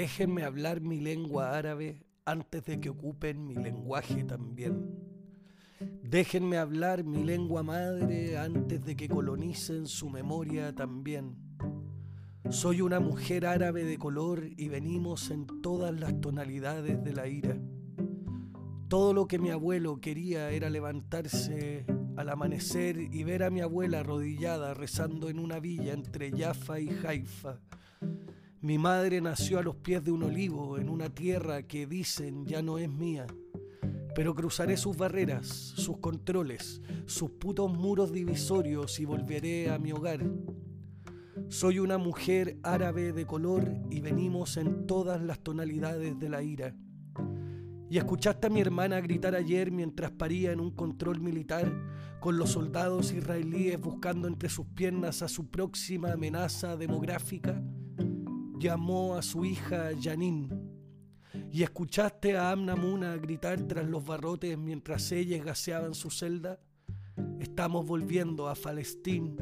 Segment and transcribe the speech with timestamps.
[0.00, 4.98] Déjenme hablar mi lengua árabe antes de que ocupen mi lenguaje también.
[6.02, 11.36] Déjenme hablar mi lengua madre antes de que colonicen su memoria también.
[12.48, 17.58] Soy una mujer árabe de color y venimos en todas las tonalidades de la ira.
[18.88, 21.84] Todo lo que mi abuelo quería era levantarse
[22.16, 26.88] al amanecer y ver a mi abuela arrodillada rezando en una villa entre Jaffa y
[26.88, 27.60] Haifa.
[28.62, 32.60] Mi madre nació a los pies de un olivo en una tierra que dicen ya
[32.60, 33.26] no es mía,
[34.14, 40.30] pero cruzaré sus barreras, sus controles, sus putos muros divisorios y volveré a mi hogar.
[41.48, 46.76] Soy una mujer árabe de color y venimos en todas las tonalidades de la ira.
[47.88, 51.72] Y escuchaste a mi hermana gritar ayer mientras paría en un control militar
[52.20, 57.62] con los soldados israelíes buscando entre sus piernas a su próxima amenaza demográfica.
[58.60, 60.50] Llamó a su hija Janine.
[61.50, 66.60] Y escuchaste a Amna Muna gritar tras los barrotes mientras ellas gaseaban su celda.
[67.38, 69.38] Estamos volviendo a Palestín.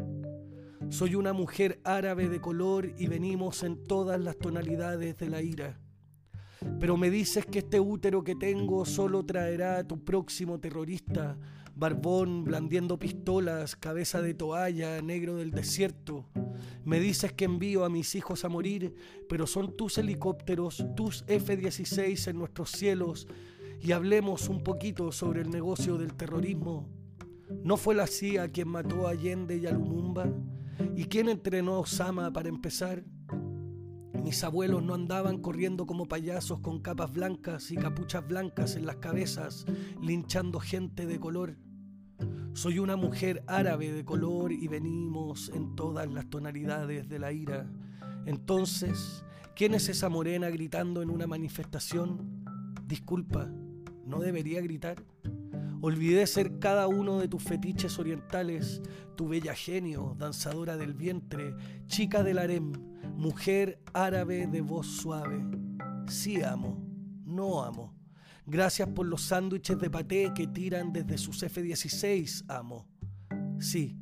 [0.91, 5.81] Soy una mujer árabe de color y venimos en todas las tonalidades de la ira.
[6.79, 11.37] Pero me dices que este útero que tengo solo traerá a tu próximo terrorista,
[11.79, 16.27] barbón, blandiendo pistolas, cabeza de toalla, negro del desierto.
[16.85, 18.97] Me dices que envío a mis hijos a morir,
[19.29, 23.29] pero son tus helicópteros, tus F-16 en nuestros cielos,
[23.81, 26.89] y hablemos un poquito sobre el negocio del terrorismo.
[27.63, 30.29] ¿No fue la CIA quien mató a Allende y a Lumumba?
[30.97, 33.05] ¿Y quién entrenó a Osama para empezar?
[34.23, 38.97] Mis abuelos no andaban corriendo como payasos con capas blancas y capuchas blancas en las
[38.97, 39.65] cabezas,
[40.03, 41.57] linchando gente de color.
[42.59, 47.71] Soy una mujer árabe de color y venimos en todas las tonalidades de la ira.
[48.27, 49.25] Entonces,
[49.55, 52.45] ¿quién es esa morena gritando en una manifestación?
[52.85, 53.49] Disculpa,
[54.05, 55.05] ¿no debería gritar?
[55.83, 58.83] Olvidé ser cada uno de tus fetiches orientales,
[59.15, 61.55] tu bella genio, danzadora del vientre,
[61.87, 62.73] chica del harem,
[63.15, 65.47] mujer árabe de voz suave.
[66.09, 66.85] Sí amo,
[67.25, 67.98] no amo.
[68.51, 72.89] Gracias por los sándwiches de paté que tiran desde sus F-16, amo.
[73.61, 73.99] Sí,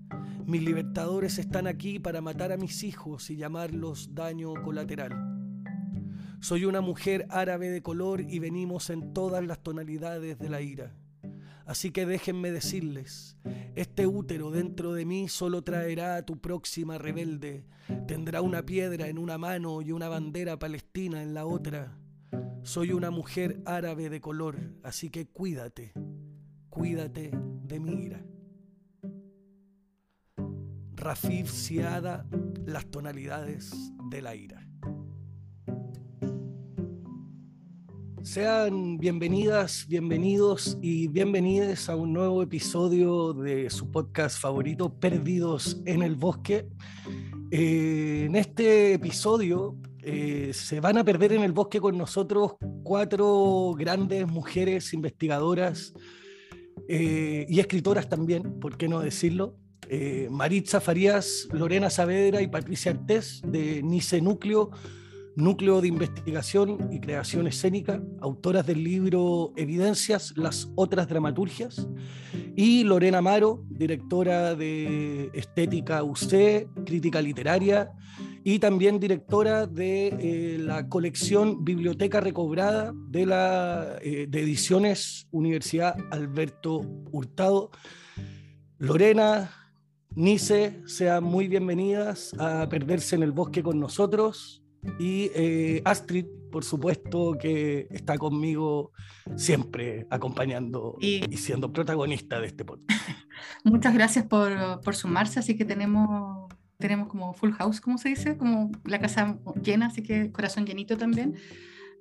[0.47, 5.13] mis libertadores están aquí para matar a mis hijos y llamarlos daño colateral.
[6.39, 10.95] Soy una mujer árabe de color y venimos en todas las tonalidades de la ira.
[11.65, 13.37] Así que déjenme decirles,
[13.75, 17.67] este útero dentro de mí solo traerá a tu próxima rebelde.
[18.07, 21.99] Tendrá una piedra en una mano y una bandera palestina en la otra.
[22.63, 25.93] Soy una mujer árabe de color, así que cuídate,
[26.69, 27.31] cuídate
[27.63, 28.25] de mi ira.
[30.97, 32.27] Rafif Siada,
[32.65, 33.73] las tonalidades
[34.11, 34.67] de la ira.
[38.27, 46.03] Sean bienvenidas, bienvenidos y bienvenidas a un nuevo episodio de su podcast favorito, Perdidos en
[46.03, 46.69] el Bosque.
[47.53, 53.75] Eh, en este episodio eh, se van a perder en el bosque con nosotros cuatro
[53.77, 55.93] grandes mujeres investigadoras
[56.89, 59.57] eh, y escritoras también, ¿por qué no decirlo?
[60.31, 64.73] Maritza Farías, Lorena Saavedra y Patricia Artés de Nice Núcleo
[65.37, 71.87] Núcleo de Investigación y Creación Escénica, autoras del libro Evidencias, las otras dramaturgias,
[72.57, 77.93] y Lorena Amaro, directora de Estética UC, crítica literaria,
[78.49, 85.97] y también directora de eh, la colección Biblioteca Recobrada de, la, eh, de Ediciones Universidad
[86.13, 86.81] Alberto
[87.11, 87.73] Hurtado.
[88.79, 89.51] Lorena,
[90.15, 94.63] Nice, sean muy bienvenidas a Perderse en el Bosque con nosotros.
[95.01, 98.93] Y eh, Astrid, por supuesto, que está conmigo
[99.35, 102.89] siempre acompañando y, siendo protagonista de este podcast.
[103.65, 106.46] Muchas gracias por, por, sumarse, así que tenemos,
[106.79, 110.97] tenemos como full house, como se dice, como la casa llena, así que corazón llenito
[110.97, 111.35] también.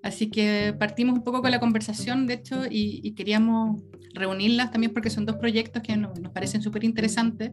[0.04, 3.82] Así que partimos un poco con la conversación, de hecho, y, queríamos
[4.14, 7.52] reunirlas también porque son dos proyectos que nos, nos parecen súper interesantes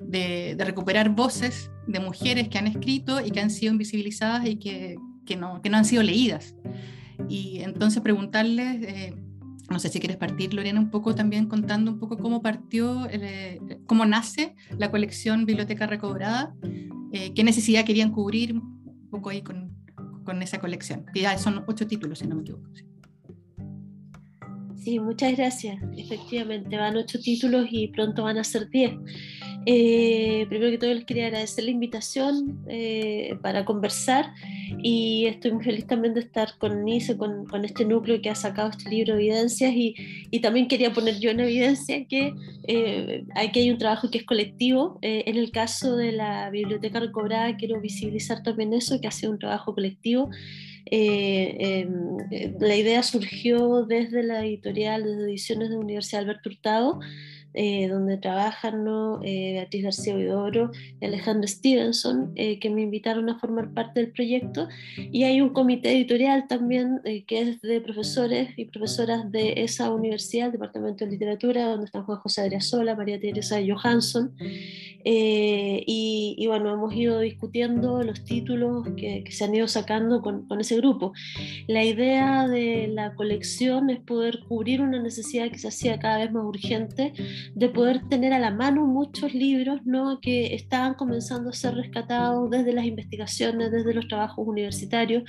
[0.00, 4.96] de, recuperar voces de mujeres que han escrito y que han sido invisibilizadas y que,
[5.26, 6.54] que, no, que no, han sido leídas.
[7.28, 9.14] Y entonces preguntarles, eh,
[9.70, 13.60] no sé si quieres partir, Lorena, un poco también contando un poco cómo partió, eh,
[13.86, 16.54] cómo nace la colección Biblioteca Recobrada,
[17.12, 19.76] eh, qué necesidad querían cubrir un poco ahí con,
[20.24, 21.06] con esa colección.
[21.14, 22.68] ya son ocho títulos, si no me equivoco.
[22.74, 22.84] Sí.
[24.82, 25.80] Sí, muchas gracias.
[25.96, 28.92] Efectivamente, van ocho títulos y pronto van a ser diez.
[29.64, 34.32] Eh, primero que todo les quería agradecer la invitación eh, para conversar
[34.82, 38.34] y estoy muy feliz también de estar con NICE, con, con este núcleo que ha
[38.34, 39.94] sacado este libro de evidencias y,
[40.30, 42.34] y también quería poner yo en evidencia que
[42.66, 44.98] eh, aquí hay un trabajo que es colectivo.
[45.02, 49.38] en el caso de la Biblioteca Recobrada quiero visibilizar también eso, que ha sido un
[49.38, 50.30] trabajo colectivo.
[50.86, 52.16] Em,
[52.58, 57.00] la idea surgió desde la editorial, de Ediciones de Universidad Alberto Hurtado,
[57.54, 59.20] eh, donde trabajan ¿no?
[59.22, 60.70] Eh, Beatriz García Huidoro
[61.00, 64.68] y Alejandro Stevenson, eh, que me invitaron a formar parte del proyecto.
[64.96, 70.46] Y hay un comité editorial también que es de profesores y profesoras de esa universidad,
[70.46, 74.34] el Departamento de Literatura, donde están Juan José Adriasola, María Teresa Johansson.
[75.04, 80.60] Y, bueno, hemos ido discutiendo los títulos que, que se han ido sacando con, con
[80.60, 81.12] ese grupo.
[81.66, 86.32] La idea de la colección es poder cubrir una necesidad que se hacía cada vez
[86.32, 87.12] más urgente
[87.54, 90.20] de poder tener a la mano muchos libros ¿no?
[90.20, 95.24] que estaban comenzando a ser rescatados desde las investigaciones, desde los trabajos universitarios,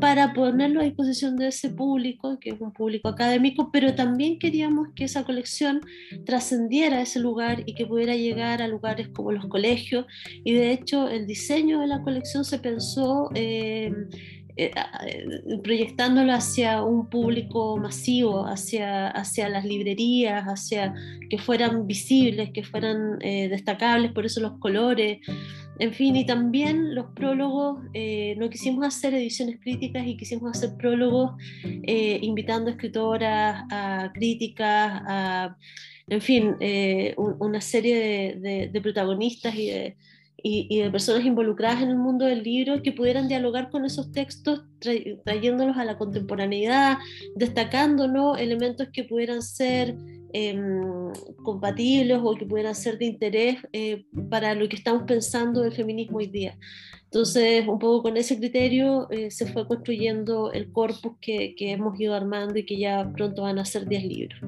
[0.00, 4.88] para ponerlo a disposición de ese público, que es un público académico, pero también queríamos
[4.94, 5.80] que esa colección
[6.24, 10.06] trascendiera ese lugar y que pudiera llegar a lugares como los colegios.
[10.44, 13.92] Y de hecho, el diseño de la colección se pensó eh,
[15.62, 20.94] proyectándolo hacia un público masivo, hacia, hacia las librerías, hacia
[21.30, 25.20] que fueran visibles, que fueran eh, destacables, por eso los colores,
[25.78, 27.82] en fin, y también los prólogos,
[28.36, 31.32] no quisimos hacer ediciones críticas y quisimos hacer prólogos
[31.62, 35.56] invitando a escritoras, a críticas, a,
[36.08, 36.56] en fin,
[37.16, 39.96] una serie de, de protagonistas y de
[40.42, 44.64] y, de personas involucradas en el mundo del libro que pudieran dialogar con esos textos,
[45.24, 46.98] trayéndolos a la contemporaneidad,
[47.36, 49.96] destacando elementos que pudieran ser
[50.32, 51.12] em,
[51.42, 56.18] compatibles o que pudieran ser de interés eh, para lo que estamos pensando del feminismo
[56.18, 56.58] hoy día.
[57.04, 62.00] Entonces, un poco con ese criterio eh, se fue construyendo el corpus que, que hemos
[62.00, 64.40] ido armando y que ya pronto van a ser 10 libros.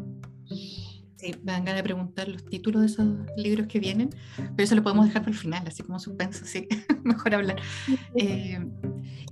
[1.24, 3.06] Sí, me dan ganas de preguntar los títulos de esos
[3.38, 6.68] libros que vienen, pero eso lo podemos dejar para el final, así como suspenso, sí,
[7.02, 7.56] mejor hablar.
[8.14, 8.62] Eh,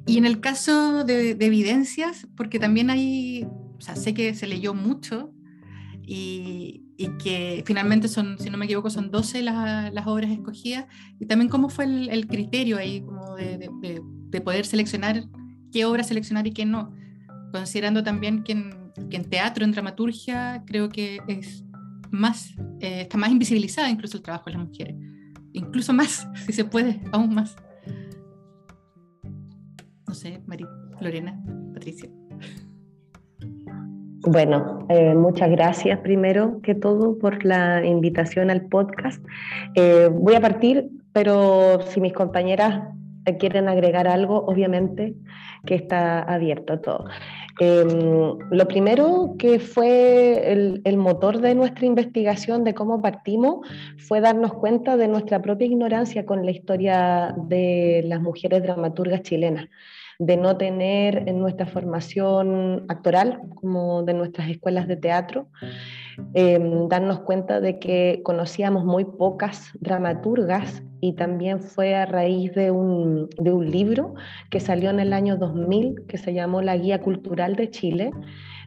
[0.06, 4.72] y en el caso de, evidencias, porque también hay, o sea, sé que se leyó
[4.72, 5.34] mucho
[6.00, 10.86] y, y que finalmente son, si no me equivoco, son 12 las obras escogidas,
[11.20, 14.00] y también cómo fue el, el criterio ahí, como de, de,
[14.30, 15.24] de, poder seleccionar
[15.70, 16.94] qué obras seleccionar y qué no,
[17.52, 21.64] considerando también que en, que en teatro, en dramaturgia, creo que es
[22.12, 24.94] más, eh, está más invisibilizada incluso el trabajo de las mujeres.
[25.52, 27.56] Incluso más, si se puede, aún más.
[30.06, 30.68] No sé, María,
[31.00, 31.42] Lorena,
[31.72, 32.08] Patricia.
[34.24, 39.24] Bueno, eh, muchas gracias primero que todo por la invitación al podcast.
[39.74, 42.94] Eh, voy a partir, pero si mis compañeras
[43.38, 45.14] quieren agregar algo, obviamente
[45.64, 47.04] que está abierto a todo.
[47.60, 53.66] Em, lo primero que fue el, motor de nuestra investigación, de cómo partimos,
[53.98, 59.68] fue darnos cuenta de nuestra propia ignorancia con la historia de las mujeres dramaturgas chilenas
[60.18, 65.48] de no tener en nuestra formación actoral, como de nuestras escuelas de teatro,
[66.34, 72.70] Em, darnos cuenta de que conocíamos muy pocas dramaturgas y también fue a raíz de
[72.70, 74.14] un, de un libro
[74.50, 78.10] que salió en el año 2000 que se llamó La Guía Cultural de Chile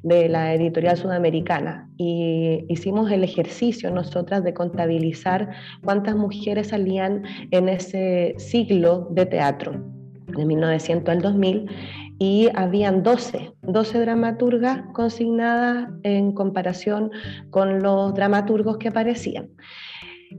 [0.04, 1.90] de la editorial sudamericana.
[1.98, 5.50] Y hicimos el ejercicio nosotras de contabilizar
[5.84, 9.84] cuántas mujeres salían en ese siglo de teatro
[10.28, 11.70] de 1900 al 2000
[12.18, 17.12] y habían 12, 12 dramaturgas consignadas en comparación
[17.50, 19.50] con los dramaturgos que aparecían.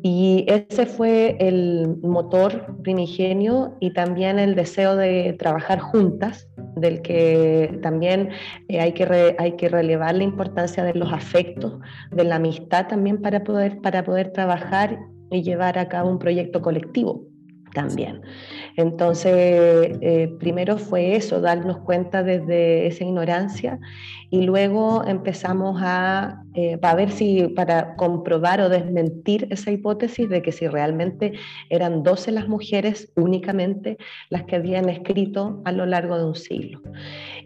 [0.02, 7.78] Y ese fue el motor primigenio y también el deseo de trabajar juntas, del que
[7.83, 8.30] también
[8.68, 11.78] eh, hay, que hay que relevar la importancia de los afectos,
[12.11, 14.99] de la amistad también para poder, para poder trabajar
[15.30, 17.25] y llevar a cabo un proyecto colectivo
[17.76, 18.23] también.
[18.76, 23.78] Entonces, eh, primero fue eso, darnos cuenta desde esa ignorancia
[24.30, 30.52] y luego empezamos a, eh, ver si, para comprobar o desmentir esa hipótesis de que
[30.52, 31.35] si realmente
[31.68, 33.99] eran 12 las mujeres únicamente
[34.30, 36.80] las que habían escrito a lo largo de un siglo.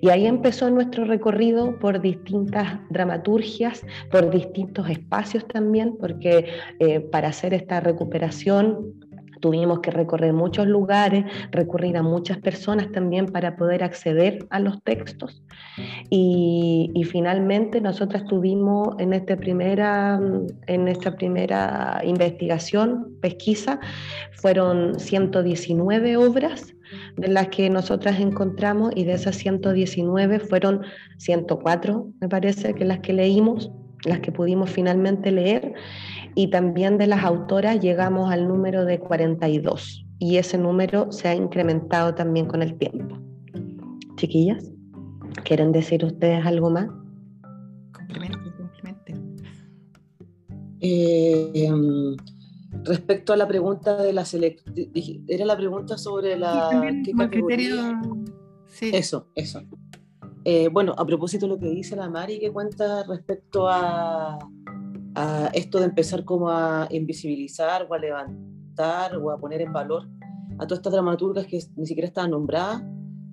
[0.00, 6.46] Y ahí empezó nuestro recorrido por distintas dramaturgias, por distintos espacios también, porque
[6.78, 8.94] eh, para hacer esta recuperación
[9.40, 14.82] Tuvimos que recorrer muchos lugares, recurrir a muchas personas también para poder acceder a los
[14.82, 15.42] textos.
[16.10, 20.20] Y, finalmente nosotras tuvimos en, este primera,
[20.66, 23.80] en esta primera investigación, pesquisa,
[24.32, 26.74] fueron 119 obras
[27.16, 30.82] de las que nosotras encontramos y de esas 119 fueron
[31.18, 33.70] 104, me parece, que las que leímos,
[34.04, 35.74] las que pudimos finalmente leer
[36.34, 41.34] y también de las autoras llegamos al número de 42 y ese número se ha
[41.34, 43.18] incrementado también con el tiempo.
[44.16, 44.70] Chiquillas,
[45.44, 46.88] ¿quieren decir ustedes algo más?
[47.92, 49.14] Complemente, complemente.
[50.80, 52.16] Eh, em,
[52.84, 54.74] respecto a la pregunta de la selección,
[55.26, 56.68] era la pregunta sobre la...
[57.04, 57.74] ¿qué criterio?
[58.66, 58.90] Sí.
[58.92, 59.62] Eso, eso.
[60.44, 64.38] Eh, bueno, a propósito de lo que dice la Mari, que cuenta respecto a
[65.14, 70.08] a esto de empezar como a invisibilizar o a levantar o a poner en valor
[70.58, 72.82] a todas estas dramaturgas que ni siquiera estaban nombradas,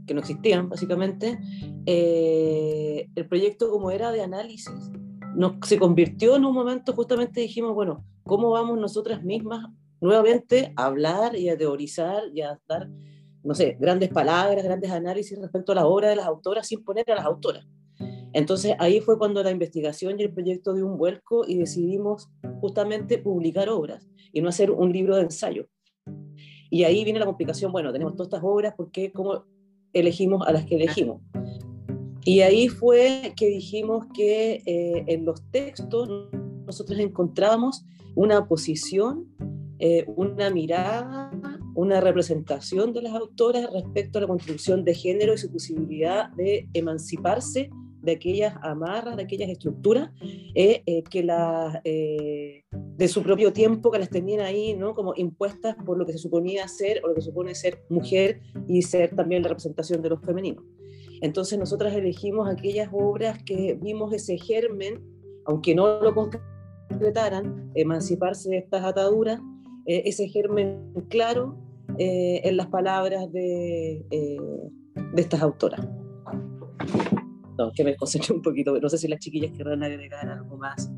[0.05, 1.37] que no existían básicamente,
[1.85, 4.91] eh, el proyecto como era de análisis
[5.35, 9.65] nos, se convirtió en un momento justamente dijimos, bueno, ¿cómo vamos nosotras mismas
[10.01, 12.89] nuevamente a hablar y a teorizar y a dar,
[13.43, 17.11] no sé, grandes palabras, grandes análisis respecto a la obra de las autoras sin poner
[17.11, 17.65] a las autoras?
[18.37, 22.29] Entonces ahí fue cuando la investigación y el proyecto dio un vuelco y decidimos
[22.61, 25.65] justamente publicar obras y no hacer un libro de ensayo.
[26.69, 29.11] Y ahí viene la complicación, bueno, tenemos todas estas obras, ¿por qué?
[29.11, 29.43] ¿Cómo
[29.91, 31.19] elegimos a las que elegimos?
[32.25, 36.07] Y ahí fue que dijimos que eh, en los textos
[36.67, 39.25] nosotros encontrábamos una posición,
[39.79, 41.31] eh, una mirada,
[41.73, 46.69] una representación de las autoras respecto a la construcción de género y su posibilidad de
[46.73, 47.71] emanciparse
[48.07, 50.09] de aquellas amarras, de aquellas estructuras
[50.55, 54.95] eh, eh, que la, eh, de su propio tiempo que las tenían ahí, ¿no?
[54.95, 58.81] Como impuestas por lo que se suponía ser o lo que supone ser mujer y
[58.81, 60.63] ser también la representación de los femeninos.
[61.21, 65.03] Entonces nosotras elegimos aquellas obras que vimos ese germen,
[65.45, 69.41] aunque no lo concretaran, emanciparse de estas ataduras,
[69.85, 71.57] ese germen claro
[71.97, 75.87] en las palabras de, de estas autoras
[77.75, 78.79] que me concentre un poquito.
[78.79, 80.89] No sé si las chiquillas querrán agregar algo más.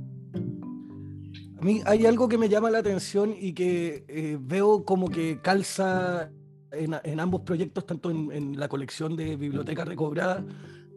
[1.57, 5.41] A mí hay algo que me llama la atención y que eh, veo como que
[5.41, 6.31] calza
[6.71, 10.45] en, ambos proyectos, tanto en, la colección de Biblioteca Recobrada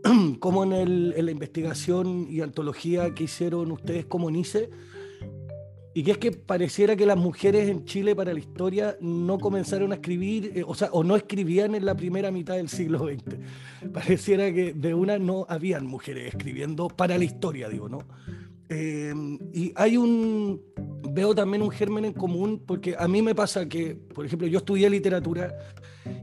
[0.39, 4.71] como en, el, en, la investigación y antología que hicieron ustedes como NICE,
[5.95, 9.93] y que es que pareciera que las mujeres en Chile para la historia no comenzaron
[9.93, 13.37] a escribir, eh, o sea, o no escribían en la primera mitad del siglo XX.
[13.93, 17.99] Pareciera que de una no habían mujeres escribiendo para la historia, digo, ¿no?
[18.69, 19.13] Eh,
[19.53, 20.63] y hay un,
[21.11, 24.59] veo también un germen en común, porque a mí me pasa que, por ejemplo, yo
[24.59, 25.55] estudié literatura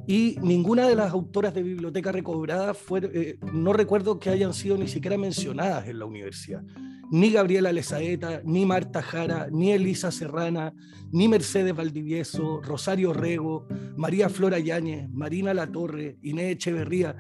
[0.08, 4.78] y ninguna de las autoras de biblioteca recobrada fue, eh, no recuerdo que hayan sido
[4.78, 6.64] ni siquiera mencionadas en la universidad
[7.12, 10.74] ni Gabriela Lezaeta, ni Marta Jara, ni Elisa Serrana,
[11.12, 17.16] ni Mercedes Valdivieso, Rosario Rego, María Flora Yáñez, Marina Latorre, Inés Echeverría.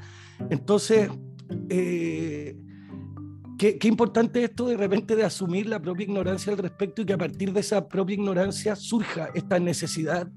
[0.49, 1.09] Entonces,
[1.69, 2.55] eh,
[3.57, 7.13] qué, qué, importante esto de repente de asumir la propia ignorancia al respecto y que
[7.13, 10.27] a partir de esa propia ignorancia surja esta necesidad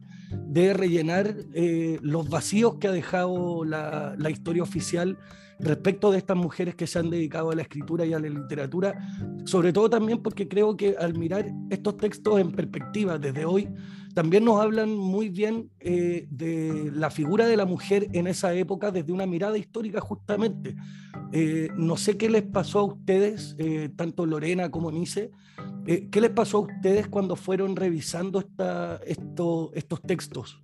[0.46, 5.18] de rellenar eh, los vacíos que ha dejado la, la historia oficial
[5.58, 8.94] respecto de estas mujeres que se han dedicado a la escritura y a la literatura,
[9.44, 13.68] sobre todo también porque creo que al mirar estos textos en perspectiva desde hoy,
[14.14, 18.90] también nos hablan muy bien eh, de la figura de la mujer en esa época
[18.90, 20.76] desde una mirada histórica justamente.
[21.32, 25.30] Eh, no sé qué les pasó a ustedes, eh, tanto Lorena como Nice,
[25.86, 30.62] ¿qué les pasó a ustedes cuando fueron revisando esta, estos textos?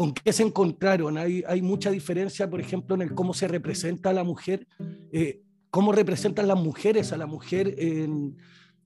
[0.00, 1.18] ¿Con qué se encontraron?
[1.18, 4.66] Hay, mucha diferencia, por ejemplo, en el cómo se representa a la mujer,
[5.12, 8.38] eh, cómo representan las mujeres a la mujer en,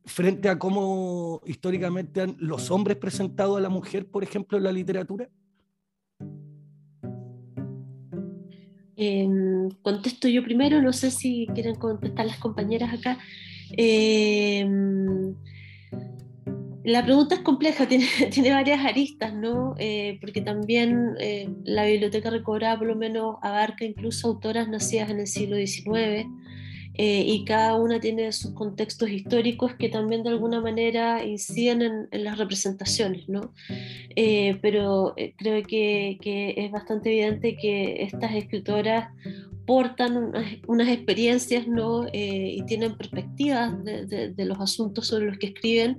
[0.05, 5.29] frente a cómo históricamente los hombres presentado a la mujer, por ejemplo, en la literatura.
[9.83, 13.19] Contesto yo primero, no sé si quieren contestar las compañeras acá.
[13.77, 14.69] Eh,
[16.85, 17.89] la pregunta es compleja,
[18.31, 19.75] tiene, varias aristas, ¿no?
[19.79, 25.21] Eh, porque también eh, la biblioteca recobrada por lo menos abarca incluso autoras nacidas en
[25.21, 26.27] el siglo XIX
[26.97, 32.25] eh, y cada una tiene sus contextos históricos que también de alguna manera inciden en,
[32.25, 33.53] las representaciones, ¿no?
[34.61, 39.09] pero creo que, es bastante evidente que estas escritoras
[39.67, 40.33] portan
[40.67, 42.07] unas, experiencias ¿no?
[42.13, 45.99] Eh, y tienen perspectivas de, los asuntos sobre los que escriben,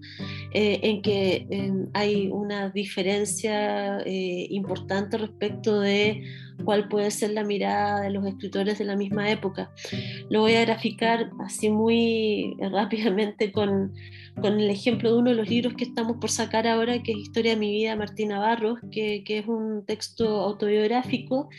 [0.54, 1.48] eh, en que
[1.94, 6.24] hay una diferencia eh, importante respecto de
[6.64, 9.72] cuál puede ser la mirada de los escritores de la misma época.
[10.30, 13.94] Lo voy a graficar así muy rápidamente con,
[14.40, 17.18] con el ejemplo de uno de los libros que estamos por sacar ahora, que es
[17.18, 21.50] Historia de mi vida, Martina Barros, que, que es un texto autobiográfico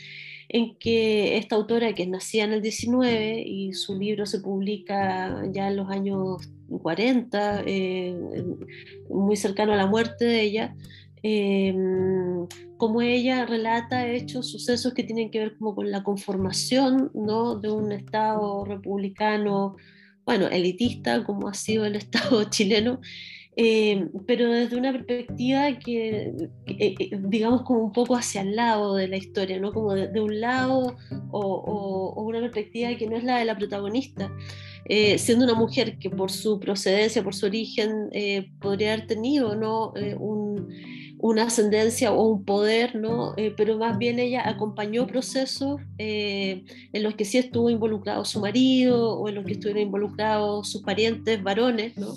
[0.49, 5.67] en que esta autora, que nacía en el 19 y su libro se publica ya
[5.67, 6.49] en los años
[6.81, 8.15] 40, eh,
[9.09, 10.75] muy cercano a la muerte de ella,
[11.23, 11.75] eh,
[12.77, 17.55] como ella relata hechos, sucesos que tienen que ver como con la conformación ¿no?
[17.55, 19.75] de un Estado republicano,
[20.25, 23.01] bueno, elitista, como ha sido el Estado chileno,
[23.59, 28.93] eh, pero desde una perspectiva que, eh, eh, digamos, como un poco hacia el lado
[28.93, 29.73] de la historia, ¿no?
[29.73, 30.95] Como de, un lado
[31.31, 34.31] o, o, una perspectiva que no es la de la protagonista.
[35.17, 38.09] siendo una mujer que por su procedencia, por su origen,
[38.61, 39.91] podría haber tenido ¿no?
[40.19, 40.69] Un,
[41.17, 43.33] una ascendencia o un poder, ¿no?
[43.57, 49.27] pero más bien ella acompañó procesos en los que sí estuvo involucrado su marido o
[49.27, 52.13] en los que estuvieron involucrados sus parientes varones, ¿no?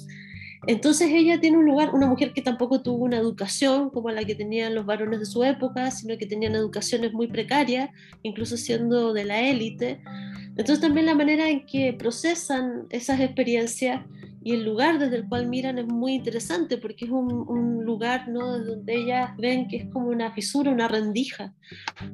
[0.67, 4.35] Entonces ella tiene un lugar, una mujer que tampoco tuvo una educación como la que
[4.35, 7.91] tenían los varones de su época, sino que tenían educaciones muy precarias,
[8.23, 10.03] incluso siendo de la élite.
[10.51, 14.03] Entonces también la manera en que procesan esas experiencias
[14.43, 18.59] y el lugar desde el cual miran es muy interesante porque es un, lugar ¿no?
[18.59, 21.55] donde ellas ven que es como una fisura, una rendija,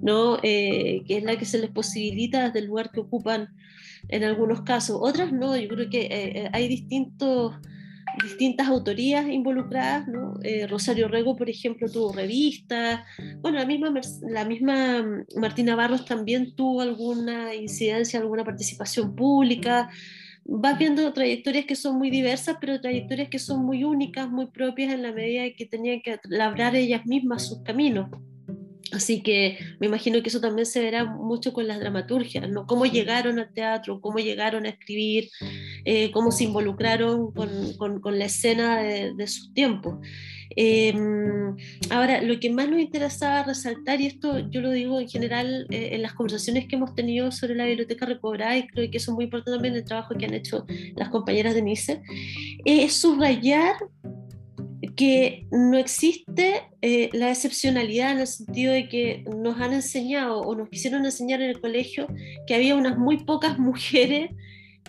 [0.02, 0.38] ¿no?
[0.42, 3.48] Eh, que es la que se les posibilita desde el lugar que ocupan
[4.08, 4.98] en algunos casos.
[5.00, 7.54] Otras no, yo creo que eh, eh, hay distintos
[8.22, 10.08] distintas autorías involucradas.
[10.42, 13.00] Eh, Rosario Rego, por ejemplo, tuvo revistas,
[13.40, 13.92] bueno, la misma,
[14.28, 19.88] la misma Martina Barros también tuvo alguna incidencia, alguna participación pública,
[20.44, 24.92] vas viendo trayectorias que son muy diversas, pero trayectorias que son muy únicas, muy propias
[24.92, 28.08] en la medida que tenían que labrar ellas mismas sus caminos.
[28.92, 32.66] Así que me imagino que eso también se verá mucho con las dramaturgias, ¿no?
[32.66, 35.28] Cómo llegaron al teatro, cómo llegaron a escribir,
[35.84, 39.98] eh, cómo se involucraron con, con, la escena de, de sus tiempos.
[40.54, 41.56] Em,
[41.90, 45.90] ahora, lo que más nos interesaba resaltar, y esto yo lo digo en general eh,
[45.92, 49.14] en las conversaciones que hemos tenido sobre la biblioteca recobrada, y creo que eso es
[49.14, 52.02] muy importante también el trabajo que han hecho las compañeras de NICE,
[52.64, 53.74] es subrayar
[54.96, 60.54] que no existe eh, la excepcionalidad en el sentido de que nos han enseñado o
[60.54, 62.06] nos quisieron enseñar en el colegio
[62.46, 64.30] que había unas muy pocas mujeres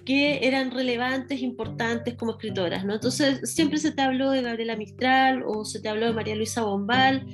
[0.07, 2.93] que eran relevantes, importantes como escritoras, ¿no?
[2.93, 6.63] Entonces siempre se te habló de Gabriela Mistral o se te habló de María Luisa
[6.63, 7.27] Bombal,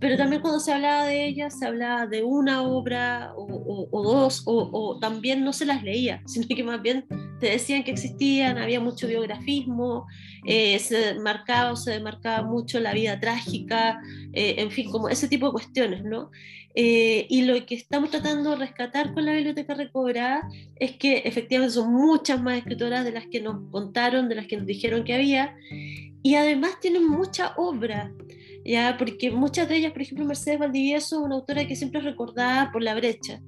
[0.00, 4.98] pero también cuando se hablaba de ellas se hablaba de una obra o, dos, o,
[5.00, 7.06] también no se las leía, sino que más bien
[7.38, 10.08] te decían que existían, había mucho biografismo,
[10.44, 14.00] eh, se marcaba o se demarcaba mucho la vida trágica,
[14.32, 16.32] eh, en fin, como ese tipo de cuestiones, ¿no?
[16.74, 21.74] Eh, y lo que estamos tratando de rescatar con la biblioteca recobrada es que efectivamente
[21.74, 25.14] son muchas más escritoras de las que nos contaron, de las que nos dijeron que
[25.14, 25.56] había,
[26.22, 28.12] y además tienen mucha obra.
[28.68, 28.96] ¿Ya?
[28.98, 32.82] porque muchas de ellas, por ejemplo, Mercedes Valdivieso, una autora que siempre es recordada por
[32.82, 33.40] La Brecha,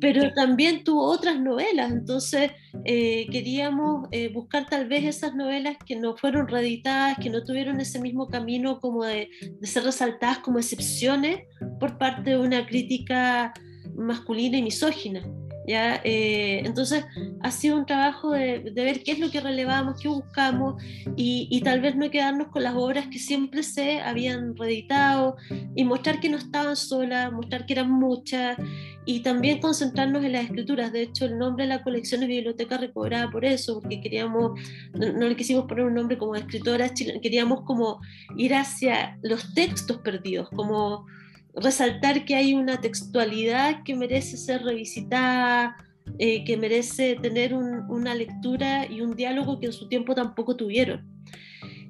[0.00, 2.50] pero también tuvo otras novelas, entonces
[2.84, 7.80] eh, queríamos eh, buscar tal vez esas novelas que no fueron reeditadas, que no tuvieron
[7.80, 11.40] ese mismo camino como de, de ser resaltadas como excepciones
[11.78, 13.54] por parte de una crítica
[13.94, 15.22] masculina y misógina.
[15.70, 16.00] ¿Ya?
[16.02, 17.04] Eh, entonces
[17.40, 20.82] ha sido un trabajo de, ver qué es lo que relevamos, qué buscamos
[21.16, 25.36] y, tal vez no quedarnos con las obras que siempre se habían reeditado
[25.76, 28.56] y mostrar que no estaban solas, mostrar que eran muchas
[29.04, 30.92] y también concentrarnos en las escrituras.
[30.92, 34.58] De hecho, el nombre de la colección es Biblioteca Recobrada por eso, porque queríamos,
[34.94, 38.00] no, le quisimos poner un nombre como escritoras, queríamos como
[38.36, 41.06] ir hacia los textos perdidos, como
[41.54, 45.76] resaltar que hay una textualidad que merece ser revisitada,
[46.18, 51.06] eh, que merece tener una lectura y un diálogo que en su tiempo tampoco tuvieron.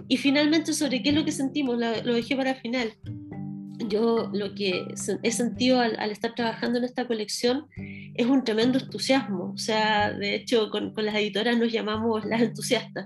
[0.08, 2.92] Y finalmente, sobre qué es lo que sentimos, lo dejé para final.
[3.88, 4.84] Yo lo que
[5.22, 9.52] he sentido al, estar trabajando en esta colección es un tremendo entusiasmo.
[9.54, 13.04] O sea, de hecho, con, las editoras nos llamamos las entusiastas,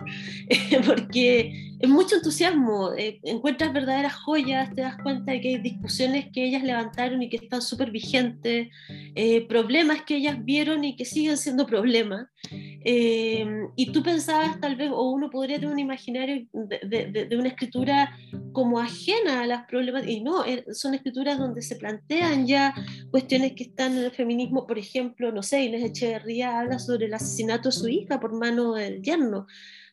[0.87, 2.93] porque es mucho entusiasmo.
[2.97, 7.29] Eh, encuentras verdaderas joyas, te das cuenta de que hay discusiones que ellas levantaron y
[7.29, 8.69] que están súper vigentes,
[9.15, 12.27] eh, problemas que ellas vieron y que siguen siendo problemas.
[12.51, 18.17] Eh, y tú pensabas, tal vez, o uno podría tener un imaginario de, una escritura
[18.53, 22.75] como ajena a las problemas, y no, son escrituras donde se plantean ya
[23.11, 27.15] cuestiones que están en el feminismo, por ejemplo, no sé, Inés Echeverría habla sobre el
[27.15, 29.47] asesinato de su hija por mano del yerno,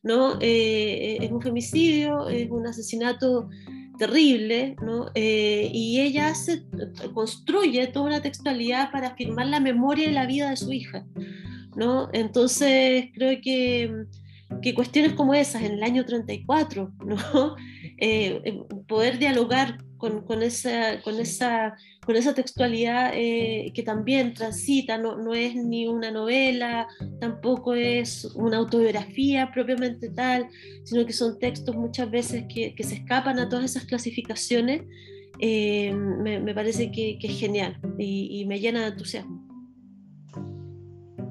[0.04, 0.38] ¿no?
[0.42, 3.50] Eh, es un femicidio, es un asesinato
[4.02, 5.12] terrible, ¿no?
[5.14, 6.64] Eh, y ella se,
[7.14, 11.06] construye toda una textualidad para afirmar la memoria y la vida de su hija,
[11.76, 12.10] ¿no?
[12.12, 14.06] Entonces creo que,
[14.64, 17.56] que cuestiones como esas en el año 34, ¿no?
[18.04, 24.34] Eh, eh, poder dialogar con, con, esa, con, esa, con esa textualidad eh, que también
[24.34, 26.88] transita, no, no, es ni una novela,
[27.20, 30.48] tampoco es una autobiografía propiamente tal,
[30.86, 34.82] sino que son textos muchas veces que, que se escapan a todas esas clasificaciones,
[35.40, 39.48] me, me, parece que, que es genial y, y me llena de entusiasmo.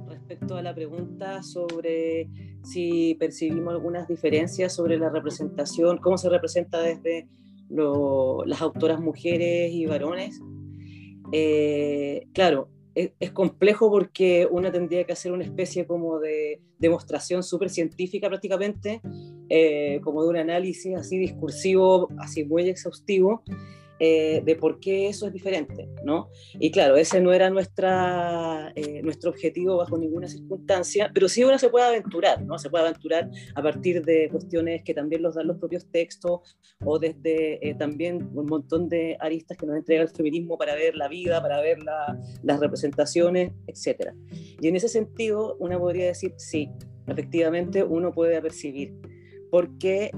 [0.09, 2.29] Respecto a la pregunta sobre
[2.63, 7.29] si percibimos algunas diferencias sobre la representación, cómo se representa desde
[7.71, 10.41] las autoras mujeres y varones.
[11.33, 17.71] Eh, claro, es, complejo porque uno tendría que hacer una especie como de demostración súper
[17.71, 19.01] científica prácticamente,
[19.49, 23.43] eh, como de un análisis así discursivo, así muy exhaustivo,
[24.03, 26.31] eh, de por qué eso es diferente, ¿no?
[26.59, 31.59] Y claro, ese no era nuestra, eh, nuestro objetivo bajo ninguna circunstancia, pero sí uno
[31.59, 32.59] se puede aventurar, ¿no?
[32.59, 36.99] Se puede aventurar a partir de cuestiones que también los dan los propios textos o
[36.99, 41.07] desde eh, también un montón de aristas que nos entrega el feminismo para ver la
[41.07, 44.15] vida, para ver las representaciones, etc.
[44.63, 46.71] Y en ese sentido, uno podría decir, sí,
[47.07, 48.95] efectivamente uno puede apercibir,
[49.51, 50.11] porque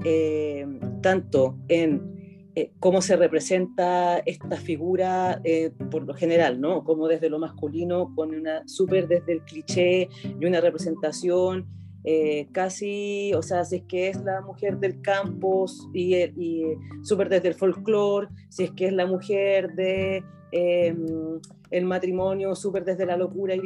[1.01, 2.22] tanto en
[2.55, 6.83] eh, cómo se representa esta figura eh, por lo general, ¿no?
[6.83, 11.67] Como desde lo masculino, con una súper desde el cliché y una representación
[12.03, 16.63] eh, casi, o sea, si es que es la mujer del campo y, y
[17.01, 21.39] súper desde el folclore, si es que es la mujer de em,
[21.71, 23.65] el matrimonio, súper desde la locura y la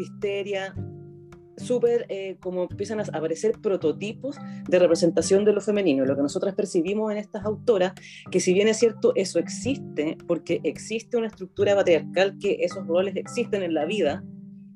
[1.58, 6.06] súper eh, como empiezan a aparecer prototipos de representación de lo femenino.
[6.06, 7.94] Lo que nosotras percibimos en estas autoras,
[8.32, 13.16] que si bien es cierto, eso existe, porque existe una estructura patriarcal que esos roles
[13.16, 14.24] existen en la vida,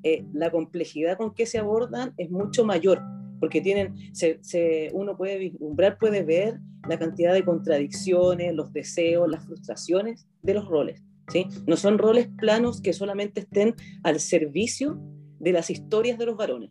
[0.02, 3.00] eh, la complejidad con que se abordan es mucho mayor,
[3.38, 9.44] porque tienen, se, uno puede vislumbrar, puede ver la cantidad de contradicciones, los deseos, las
[9.44, 11.02] frustraciones de los roles.
[11.28, 11.46] ¿sí?
[11.66, 15.00] No son roles planos que solamente estén al servicio
[15.42, 16.70] de las historias de los varones.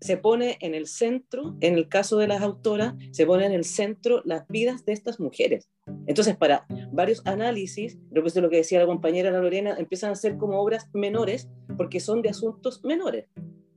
[0.00, 3.64] Se pone en el centro, en el caso de las autoras, se pone en el
[3.64, 5.68] centro las vidas de estas mujeres.
[6.06, 10.58] Entonces, para varios análisis, de lo que decía la compañera Lorena, empiezan a ser como
[10.58, 13.26] obras menores porque son de asuntos menores,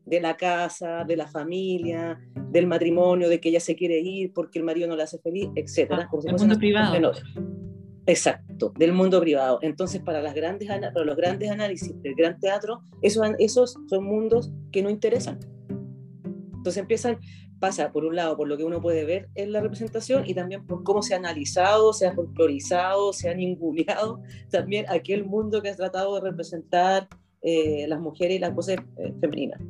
[0.05, 4.59] de la casa, de la familia, del matrimonio, de que ella se quiere ir porque
[4.59, 5.91] el marido no la hace feliz, etc.
[5.91, 6.93] Ah, el mundo privado.
[6.93, 7.23] Menores.
[8.05, 9.59] Exacto, del mundo privado.
[9.61, 14.51] Entonces, para, las grandes, para los grandes análisis del gran teatro, esos, esos son mundos
[14.71, 15.39] que no interesan.
[16.63, 17.19] Entonces empiezan,
[17.59, 20.65] pasa por un lado por lo que uno puede ver en la representación y también
[20.65, 25.69] por cómo se ha analizado, se ha folclorizado, se ha ninguneado también aquel mundo que
[25.69, 27.07] ha tratado de representar
[27.41, 29.61] eh, las mujeres y las voces eh, femeninas.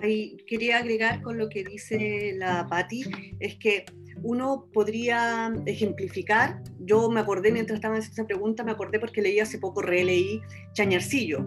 [0.00, 3.04] Ahí quería agregar con lo que dice la Patti,
[3.40, 3.86] es que
[4.22, 9.40] uno podría ejemplificar, yo me acordé mientras estaba haciendo esa pregunta, me acordé porque leí
[9.40, 10.40] hace poco, releí
[10.72, 11.46] Chañarcillo,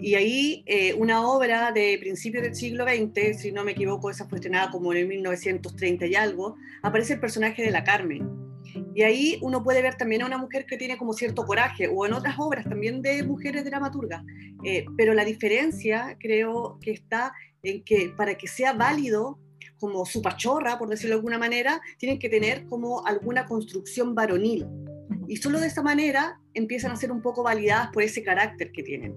[0.00, 4.28] y ahí eh, una obra de principios del siglo XX, si no me equivoco, esa
[4.28, 8.28] fue estrenada como en 1930 y algo, aparece el personaje de la Carmen.
[8.94, 12.06] Y ahí uno puede ver también a una mujer que tiene como cierto coraje, o
[12.06, 14.22] en otras obras también de mujeres dramaturgas.
[14.64, 19.38] Eh, pero la diferencia creo que está en que para que sea válido
[19.78, 24.66] como su pachorra, por decirlo de alguna manera, tienen que tener como alguna construcción varonil.
[25.26, 28.82] Y solo de esa manera empiezan a ser un poco validadas por ese carácter que
[28.82, 29.14] tienen.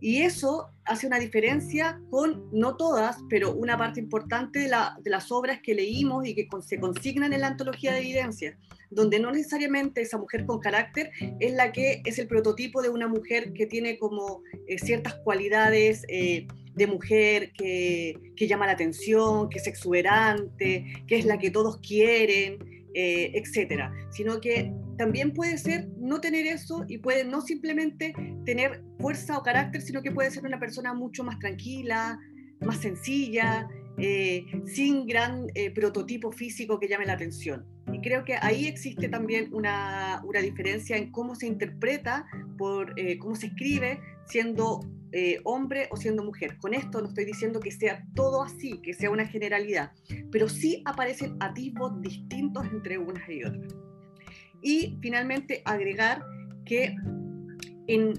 [0.00, 5.60] Y eso hace una diferencia con, no todas, pero una parte importante de, las obras
[5.62, 8.56] que leímos y que se consignan en la antología de evidencia,
[8.88, 13.08] donde no necesariamente esa mujer con carácter es la que es el prototipo de una
[13.08, 16.04] mujer que tiene como eh, ciertas cualidades.
[16.08, 21.78] Eh, de mujer que, llama la atención, que es exuberante, que es la que todos
[21.78, 22.58] quieren,
[22.94, 28.12] eh, etcétera, sino que también puede ser no tener eso y puede no simplemente
[28.44, 32.18] tener fuerza o carácter, sino que puede ser una persona mucho más tranquila,
[32.60, 37.64] más sencilla, eh, sin gran eh, prototipo físico que llame la atención.
[37.92, 43.34] Y creo que ahí existe también una, una diferencia en cómo se interpreta, por cómo
[43.34, 44.80] se escribe, siendo
[45.12, 46.56] eh, hombre o siendo mujer.
[46.58, 49.92] Con esto no estoy diciendo que sea todo así, que sea una generalidad,
[50.30, 53.74] pero sí aparecen atisbos distintos entre unas y otras.
[54.62, 56.22] Y finalmente agregar
[56.64, 56.94] que
[57.86, 58.12] en,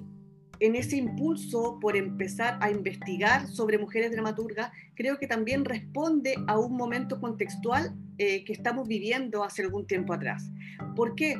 [0.59, 6.59] en ese impulso por empezar a investigar sobre mujeres dramaturgas, creo que también responde a
[6.59, 10.51] un momento contextual eh, que estamos viviendo hace algún tiempo atrás.
[10.95, 11.35] ¿Por qué?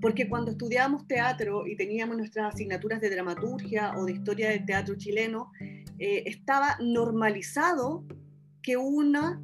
[0.00, 4.96] Porque cuando estudiábamos teatro y teníamos nuestras asignaturas de dramaturgia o de historia del teatro
[4.96, 5.50] chileno,
[5.98, 8.04] eh, estaba normalizado
[8.62, 9.40] que una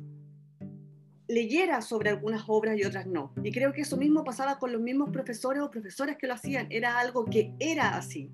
[1.28, 3.32] leyera sobre algunas obras y otras no.
[3.44, 6.66] Y creo que eso mismo pasaba con los mismos profesores o profesoras que lo hacían.
[6.70, 8.30] Era algo que era así.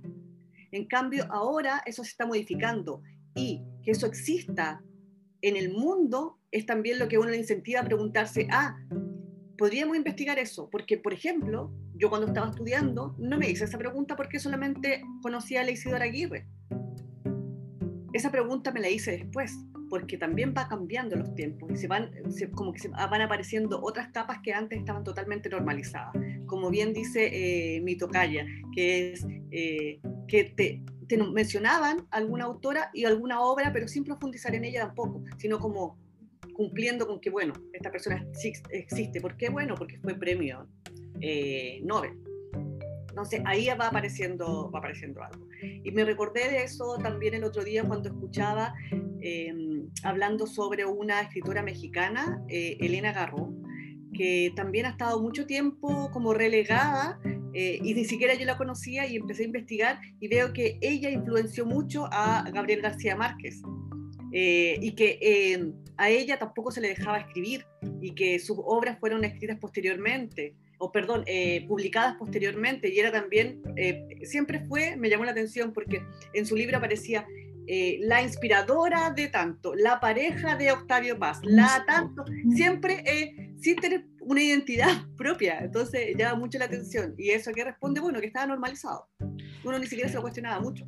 [0.73, 3.03] En cambio, ahora eso se está modificando
[3.35, 4.83] y que eso exista
[5.43, 8.77] en el mundo es también lo que uno le incentiva a preguntarse, ah,
[9.59, 14.17] podríamos investigar eso, porque, por ejemplo, yo cuando estaba estudiando no me hice esa pregunta
[14.17, 16.47] porque solamente conocía a la Isidora Aguirre.
[18.13, 19.53] Esa pregunta me la hice después,
[19.91, 22.11] porque también va cambiando los tiempos y se van,
[22.55, 26.15] como que se van apareciendo otras capas que antes estaban totalmente normalizadas.
[26.47, 32.91] Como bien dice eh, mi tocaya, que es eh, que te, te mencionaban alguna autora
[32.95, 35.99] y alguna obra, pero sin profundizar en ella tampoco, sino como
[36.55, 38.27] cumpliendo con que, bueno, esta persona
[38.71, 39.21] existe.
[39.21, 39.51] ¿Por qué?
[39.51, 40.67] Bueno, porque fue premio
[41.21, 42.13] eh, Nobel.
[43.09, 45.47] Entonces ahí va apareciendo, va apareciendo algo.
[45.63, 48.75] Y me recordé de eso también el otro día cuando escuchaba
[49.21, 53.55] em, hablando sobre una escritora mexicana, eh, Elena Garro,
[54.13, 57.19] que también ha estado mucho tiempo como relegada
[57.59, 61.09] eh, y ni siquiera yo la conocía y empecé a investigar y veo que ella
[61.09, 63.63] influenció mucho a Gabriel García Márquez.
[64.31, 67.65] Eh, y que eh, a ella tampoco se le dejaba escribir
[68.03, 71.25] y que sus obras fueron escritas posteriormente, o perdón,
[71.67, 73.63] publicadas posteriormente, y era también,
[74.23, 77.27] siempre fue, me llamó la atención porque en su libro aparecía
[78.01, 83.03] la inspiradora de tanto, la pareja de Octavio Paz, la tanto, siempre
[83.61, 85.59] sin tener una identidad propia.
[85.61, 87.15] Entonces llama mucho la atención.
[87.17, 89.09] Y eso que responde, bueno, que estaba normalizado.
[89.65, 90.85] Uno ni siquiera se lo cuestionaba mucho.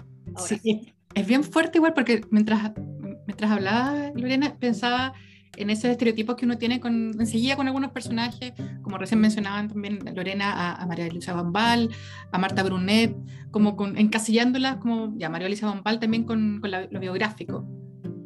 [0.47, 2.73] sí, es bien fuerte igual porque mientras,
[3.27, 5.15] mientras hablaba Lorena pensaba
[5.57, 10.01] en esos estereotipos que uno tiene con, enseguida con algunos personajes, como recién mencionaban también
[10.15, 11.91] Lorena, a, María Luisa Bambal,
[12.33, 13.17] a Marta Brunet,
[13.51, 17.67] como con, encasillándolas como, ya María Luisa Bambal también con, con lo biográfico,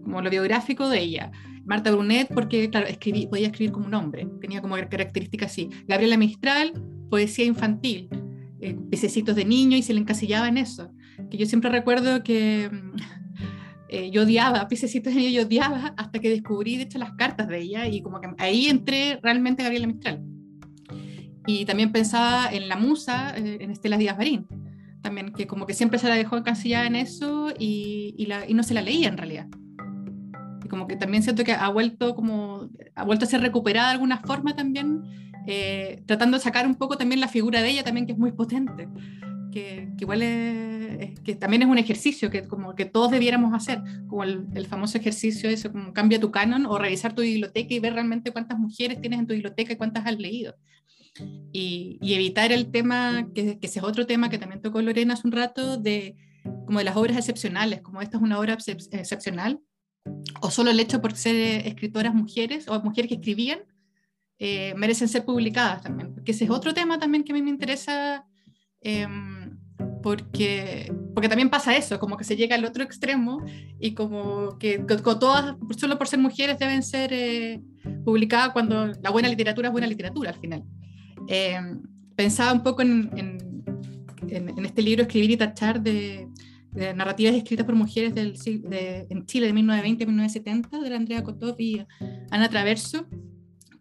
[0.02, 1.32] como lo biográfico de ella.
[1.64, 5.70] Marta Brunet, porque claro, escribí, podía escribir como un hombre, tenía como característica así.
[5.86, 6.72] Gabriela Mistral,
[7.08, 8.08] poesía infantil,
[8.60, 10.92] eh, pececitos de niño y se le encasillaba en eso.
[11.30, 13.21] Que yo siempre recuerdo que mm,
[13.94, 17.46] eh, yo odiaba, pececitos de niño yo odiaba hasta que descubrí de hecho las cartas
[17.46, 20.22] de ella y como que ahí entré realmente a Gabriela Mistral.
[21.46, 24.46] Y también pensaba en la musa, eh, en Estela Díaz Barín,
[25.02, 28.54] también que como que siempre se la dejó encasillada en eso y, y, la, y
[28.54, 29.46] no se la leía en realidad
[30.70, 34.20] como que también siento que ha vuelto como ha vuelto a ser recuperada de alguna
[34.20, 35.02] forma también
[35.46, 38.32] eh, tratando de sacar un poco también la figura de ella también que es muy
[38.32, 38.88] potente
[39.52, 40.81] que, que igual es,
[41.24, 44.98] que también es un ejercicio que como que todos debiéramos hacer como el, el, famoso
[44.98, 49.00] ejercicio eso como cambia tu canon o revisar tu biblioteca y ver realmente cuántas mujeres
[49.00, 50.54] tienes en tu biblioteca y cuántas has leído.
[51.52, 55.14] Y, y evitar el tema que, que ese es otro tema que también tocó Lorena
[55.14, 56.16] hace un rato de
[56.66, 59.60] como de las obras excepcionales como esta es una obra excepcional
[60.40, 63.60] o solo el hecho por ser eh, escritoras mujeres o mujeres que escribían,
[64.38, 67.50] eh, merecen ser publicadas también, porque ese es otro tema también que a mí me
[67.50, 68.26] interesa,
[68.80, 69.41] em,
[70.02, 73.44] porque, porque también pasa eso, como que se llega al otro extremo
[73.78, 77.60] y como que, todas, solo por ser mujeres, deben ser eh,
[78.04, 80.64] publicadas cuando la buena literatura es buena literatura al final.
[81.28, 81.82] Em,
[82.16, 83.62] pensaba un poco en, en,
[84.28, 86.28] en, este libro Escribir y Tachar de
[86.72, 91.54] de narrativas escritas por mujeres del, de, en Chile de 1920 1970, de Andrea Kotov
[91.58, 91.84] y
[92.30, 93.06] Ana Traverso,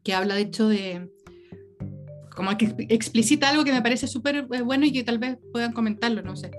[0.03, 1.09] que habla de hecho de,
[2.41, 5.73] como que explicita algo que me parece súper eh, bueno y que tal vez puedan
[5.73, 6.49] comentarlo, no sé.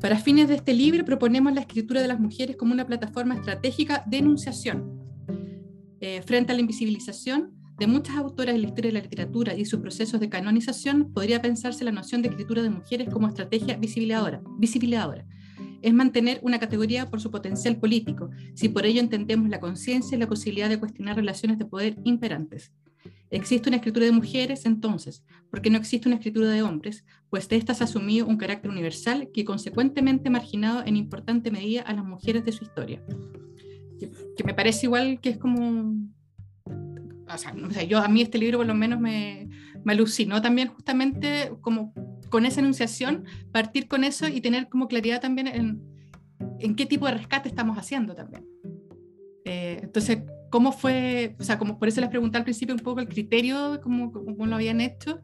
[0.00, 4.02] Para fines de este libro proponemos la escritura de las mujeres como una plataforma estratégica
[4.08, 5.00] de enunciación
[6.00, 9.64] eh, frente a la invisibilización de muchas autoras en la historia de la literatura y
[9.64, 14.42] sus procesos de canonización, podría pensarse la noción de escritura de mujeres como estrategia visibilizadora,
[14.58, 15.24] visibilizadora
[15.82, 20.20] es mantener una categoría por su potencial político, si por ello entendemos la conciencia y
[20.20, 22.72] la posibilidad de cuestionar relaciones de poder imperantes.
[23.30, 27.04] Existe una escritura de mujeres, entonces, ¿por qué no existe una escritura de hombres?
[27.28, 31.82] Pues de estas ha asumido un carácter universal que consecuentemente ha marginado en importante medida
[31.82, 33.02] a las mujeres de su historia.
[33.98, 35.94] Que, me parece igual que es como...
[36.64, 37.38] O
[37.70, 39.48] sea, yo a mí este libro por lo menos me,
[39.84, 41.92] me alucinó también justamente como
[42.28, 45.82] con esa enunciación, partir con eso y tener como claridad también en,
[46.60, 48.46] en qué tipo de rescate estamos haciendo también.
[49.44, 50.18] Eh, entonces,
[50.50, 53.80] cómo fue, o sea, como por eso les pregunté al principio un poco el criterio,
[53.82, 55.20] cómo, cómo lo habían hecho,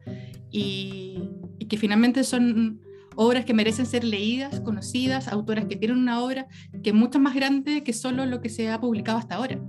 [0.51, 2.81] y, y, que finalmente son
[3.15, 6.47] obras que merecen ser leídas, conocidas, autoras que tienen una obra
[6.83, 9.59] que es mucho más grande que solo lo que se ha publicado hasta ahora.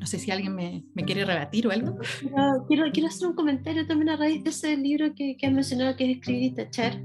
[0.00, 1.98] No sé si alguien me, me quiere rebatir o algo.
[2.68, 5.96] quiero, quiero hacer un comentario también a raíz de ese libro que, que has mencionado,
[5.96, 7.02] que es Escribir y Tachar.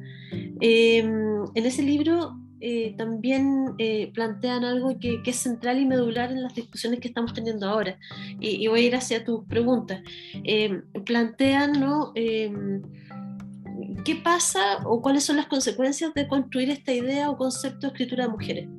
[0.60, 6.44] Eh, en ese libro eh, también eh, plantean algo que, es central y medular en
[6.44, 7.98] las discusiones que estamos teniendo ahora.
[8.40, 10.02] Y, voy a ir hacia tus preguntas.
[10.44, 12.14] Eh, plantean, ¿no?
[12.14, 18.26] ¿Qué pasa o cuáles son las consecuencias de construir esta idea o concepto de escritura
[18.26, 18.70] de mujeres?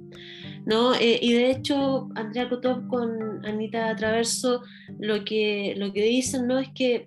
[0.65, 0.93] ¿No?
[0.95, 4.63] y de hecho, Andrea Kotov con Anita Traverso
[5.01, 6.61] lo que, lo que dicen ¿no?
[6.61, 7.07] es que,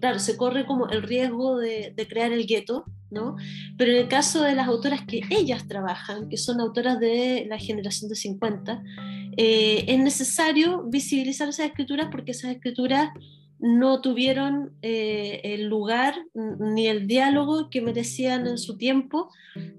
[0.00, 3.36] claro, se corre como el riesgo de, de crear el gueto, ¿no?
[3.78, 7.58] Pero en el caso de las autoras que ellas trabajan, que son autoras de la
[7.58, 8.82] generación de 50,
[9.36, 13.10] eh, es necesario visibilizar esas escrituras porque esas escrituras
[13.58, 19.30] no tuvieron eh, el lugar ni el diálogo que merecían en su tiempo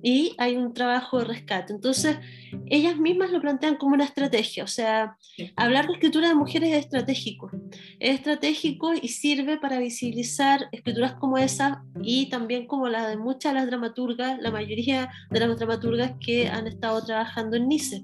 [0.02, 1.74] y hay un trabajo de rescate.
[1.74, 2.18] Entonces,
[2.66, 5.18] ellas mismas lo plantean como una estrategia, o sea,
[5.56, 7.52] hablar de escritura de mujeres es estratégico,
[8.00, 13.54] es estratégico y sirve para visibilizar escrituras como esa y también como la de muchas
[13.54, 18.04] de las dramaturgas, la mayoría de las dramaturgas que han estado trabajando en Nice.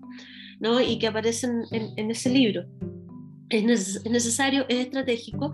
[0.59, 0.79] ¿no?
[0.79, 2.63] y que aparecen en ese libro
[3.49, 5.53] es, necesario, es estratégico,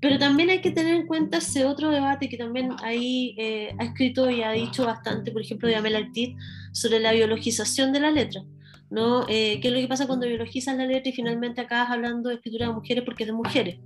[0.00, 3.84] pero también hay que tener en cuenta ese otro debate que también ahí eh, ha
[3.84, 6.36] escrito y ha dicho bastante, por ejemplo, de Amel Altit,
[6.72, 8.42] sobre la biologización de la letra.
[8.90, 9.26] ¿no?
[9.28, 12.36] Eh, ¿Qué es lo que pasa cuando biologizas la letra y finalmente acabas hablando de
[12.36, 13.76] escritura de mujeres porque es de mujeres?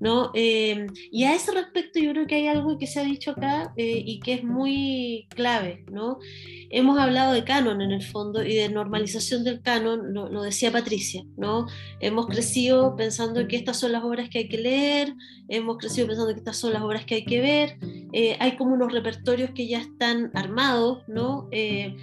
[0.00, 0.30] ¿No?
[0.34, 3.72] Eh, y a ese respecto yo creo que hay algo que se ha dicho acá
[3.76, 6.18] eh, y que es muy clave, ¿no?
[6.70, 11.24] Hemos hablado de canon en el fondo y de normalización del canon, lo, decía Patricia,
[11.36, 11.66] ¿no?
[12.00, 15.14] Hemos crecido pensando que estas son las obras que hay que leer,
[15.48, 17.76] hemos crecido pensando que estas son las obras que hay que ver,
[18.38, 21.48] hay como unos repertorios que ya están armados, ¿no?
[21.50, 21.94] Y,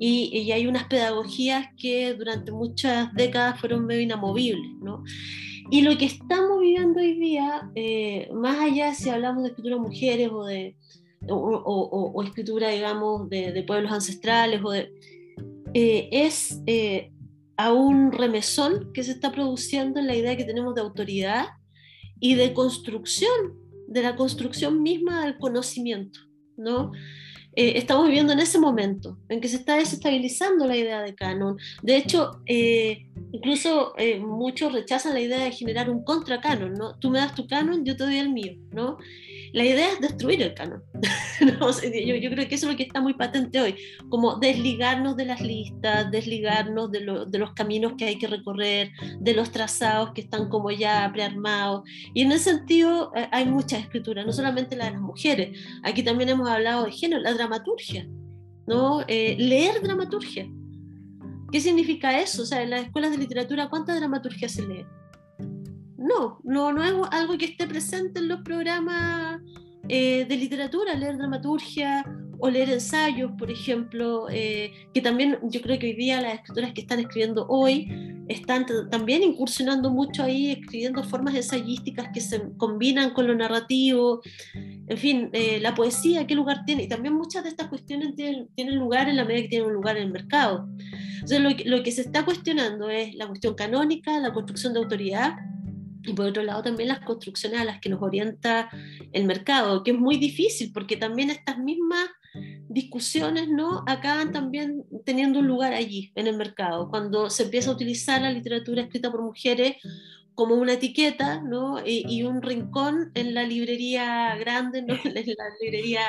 [0.00, 5.04] y hay unas pedagogías que durante muchas décadas fueron medio inamovibles, ¿no?
[5.70, 9.82] Y lo que estamos viviendo hoy día, eh, más allá si hablamos de escritura de
[9.82, 10.76] mujeres o de
[11.28, 14.92] o, escritura, digamos, de, pueblos ancestrales, o de,
[15.72, 17.12] eh, es eh,
[17.56, 21.46] a un remesón que se está produciendo en la idea que tenemos de autoridad
[22.20, 26.20] y de construcción, de la construcción misma del conocimiento,
[26.56, 26.92] ¿no?
[27.56, 31.56] Eh, estamos viviendo en ese momento en que se está desestabilizando la idea de canon.
[31.82, 36.98] De hecho, eh, incluso eh, muchos rechazan la idea de generar un contra canon, ¿no?
[36.98, 38.98] Tú me das tu canon, yo te doy el mío, ¿no?
[39.52, 40.82] La idea es destruir el canon.
[41.40, 43.76] yo, creo que eso es lo que está muy patente hoy,
[44.08, 49.52] como desligarnos de las listas, desligarnos de, los caminos que hay que recorrer, de los
[49.52, 51.88] trazados que están como ya prearmados.
[52.14, 56.02] Y en ese sentido eh, hay mucha escritura, no solamente la de las mujeres, aquí
[56.02, 58.08] también hemos hablado de género, la dramaturgia,
[58.66, 59.04] ¿no?
[59.06, 60.48] Eh, leer dramaturgia.
[61.54, 62.42] ¿Qué significa eso?
[62.42, 64.84] O sea, en las escuelas de literatura, ¿cuánta dramaturgia se lee?
[65.96, 69.40] no, no, no es algo que esté presente en los programas
[69.88, 72.04] eh, de literatura, leer dramaturgia
[72.38, 76.72] o leer ensayos, por ejemplo, eh, que también yo creo que hoy día las escritoras
[76.72, 77.88] que están escribiendo hoy
[78.28, 84.22] están también incursionando mucho ahí, escribiendo formas ensayísticas que se combinan con lo narrativo,
[84.54, 88.48] en fin, eh, la poesía, qué lugar tiene, y también muchas de estas cuestiones tienen,
[88.54, 90.68] tienen, lugar en la medida que tienen un lugar en el mercado.
[91.14, 95.36] Entonces, lo, lo que se está cuestionando es la cuestión canónica, la construcción de autoridad,
[96.06, 98.68] y por otro lado también las construcciones a las que nos orienta
[99.12, 102.08] el mercado, que es muy difícil porque también estas mismas
[102.68, 103.84] discusiones ¿no?
[103.86, 108.32] acaban también teniendo un lugar allí en el mercado, cuando se empieza a utilizar la
[108.32, 109.76] literatura escrita por mujeres
[110.34, 111.78] como una etiqueta ¿no?
[111.84, 114.94] y, un rincón en la librería grande, ¿no?
[115.04, 116.00] en la librería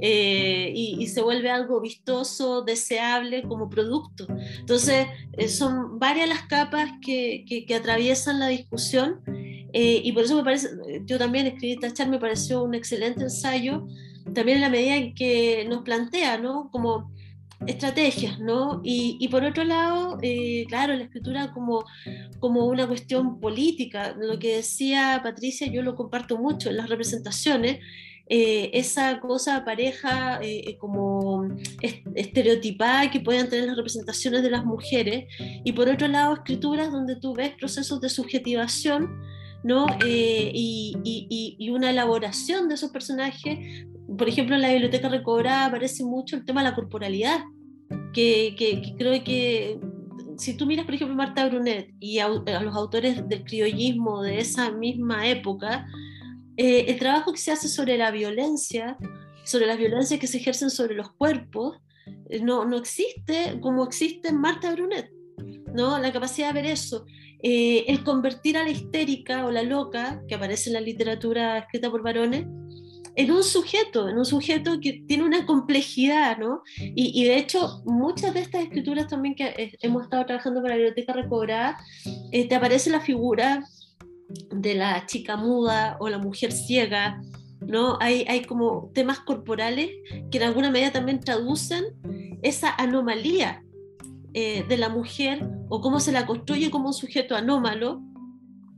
[0.00, 4.26] eh, y, se vuelve algo vistoso, deseable como producto.
[4.58, 9.20] Entonces, eh, son varias las capas que, que, atraviesan la discusión
[9.72, 10.68] eh, y por eso me parece,
[11.04, 13.86] yo también escribí Tachar, me pareció un excelente ensayo,
[14.34, 16.70] también en la medida en que nos plantea, ¿no?
[16.70, 17.12] Como
[17.66, 18.80] estrategias, ¿no?
[18.84, 20.18] Y, y por otro lado,
[20.68, 21.84] claro, la escritura como,
[22.38, 27.80] como una cuestión política, lo que decía Patricia, yo lo comparto mucho en las representaciones,
[28.30, 31.48] eh, esa cosa pareja eh, eh, como
[32.14, 35.24] estereotipada que puedan tener las representaciones de las mujeres
[35.64, 39.18] y por otro lado escrituras donde tú ves procesos de subjetivación
[39.64, 39.86] ¿no?
[40.04, 43.86] Y, y, y, una elaboración de esos personajes.
[44.16, 47.40] Por ejemplo, en la biblioteca recobrada aparece mucho el tema de la corporalidad,
[48.12, 49.78] que, que, que creo que
[50.38, 54.70] si tú miras, por ejemplo, Marta Brunet y a, los autores del criollismo de esa
[54.70, 55.86] misma época,
[56.56, 58.96] eh, el trabajo que se hace sobre la violencia,
[59.44, 61.78] sobre las violencias que se ejercen sobre los cuerpos,
[62.30, 65.10] eh, no, no existe como existe en Marta Brunet,
[65.74, 65.98] ¿no?
[65.98, 67.04] La capacidad de ver eso.
[67.42, 71.90] Eh, el convertir a la histérica o la loca, que aparece en la literatura escrita
[71.90, 72.46] por varones,
[73.18, 76.62] en un sujeto, en un sujeto que tiene una complejidad, ¿no?
[76.76, 81.14] Y, de hecho, muchas de estas escrituras también que hemos estado trabajando para la biblioteca
[81.14, 81.78] recobrada,
[82.30, 83.64] eh, te aparece la figura
[84.52, 87.20] de la chica muda o la mujer ciega,
[87.60, 87.98] ¿no?
[88.00, 89.90] Hay, hay como temas corporales
[90.30, 91.86] que en alguna medida también traducen
[92.42, 93.64] esa anomalía
[94.32, 98.00] eh, de la mujer o cómo se la construye como un sujeto anómalo,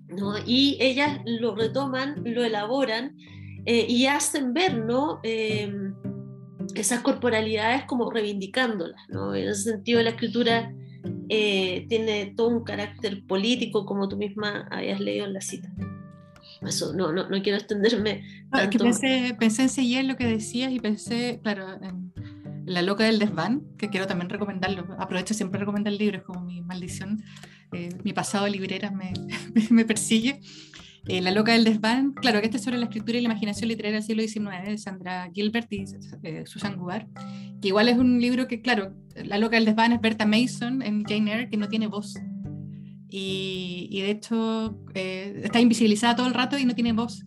[0.08, 0.36] ¿no?
[0.46, 3.18] Y ellas lo retoman, lo elaboran
[3.66, 5.20] eh, y hacen ver ¿no?
[5.22, 5.94] Em,
[6.74, 9.00] esas corporalidades como reivindicándolas.
[9.08, 9.34] ¿no?
[9.34, 10.72] En ese sentido, la escritura
[11.28, 15.70] eh, tiene todo un carácter político, como tú misma habías leído en la cita.
[16.62, 18.22] Eso, no, no, no quiero extenderme.
[18.50, 18.70] Tanto.
[18.70, 22.12] que pensé, pensé en lo que decías y pensé, claro, en
[22.66, 24.86] La Loca del Desván, que quiero también recomendarlo.
[24.98, 27.22] Aprovecho siempre recomendar el libro, es como mi maldición.
[27.72, 29.12] Eh, mi pasado de librera me,
[29.70, 30.40] me persigue.
[31.06, 33.68] Eh, la loca del desván, claro que este es sobre la escritura y la imaginación
[33.68, 35.84] literaria del siglo XIX de Sandra Gilbert y
[36.22, 37.08] eh, Susan Gubar,
[37.60, 38.94] que igual es un libro que, claro,
[39.24, 42.14] La loca del desván es Berta Mason en Jane Eyre, que no tiene voz.
[43.08, 47.24] Y, y de hecho eh, está invisibilizada todo el rato y no tiene voz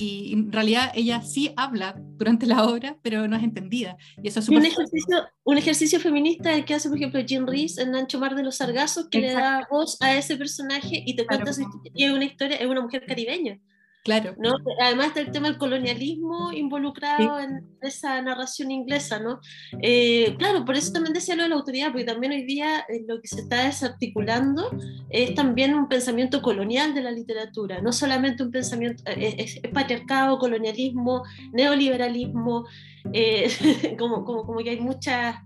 [0.00, 3.96] y en realidad ella sí habla durante la obra, pero no es entendida.
[4.22, 7.94] Y eso es un, ejercicio, un ejercicio feminista que hace, por ejemplo, Jean Rees en
[7.94, 11.50] Ancho Mar de los Sargazos, que le da voz a ese personaje y te cuenta
[11.94, 13.58] y es una historia, es una mujer caribeña.
[14.02, 14.34] Claro.
[14.38, 14.56] ¿no?
[14.80, 19.40] Además está el tema del colonialismo involucrado en esa narración inglesa, ¿no?
[19.82, 23.04] Eh, claro, por eso también decía lo de la autoridad, porque también hoy día eh,
[23.06, 24.70] lo que se está desarticulando
[25.10, 30.38] es también un pensamiento colonial de la literatura, no solamente un pensamiento, eh, es, patriarcado,
[30.38, 31.22] colonialismo,
[31.52, 32.66] neoliberalismo,
[33.98, 35.36] como, como, como que hay muchas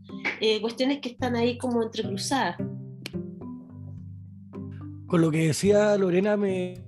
[0.61, 2.57] cuestiones que están ahí como entrecruzadas.
[5.07, 6.85] Con lo que decía Lorena me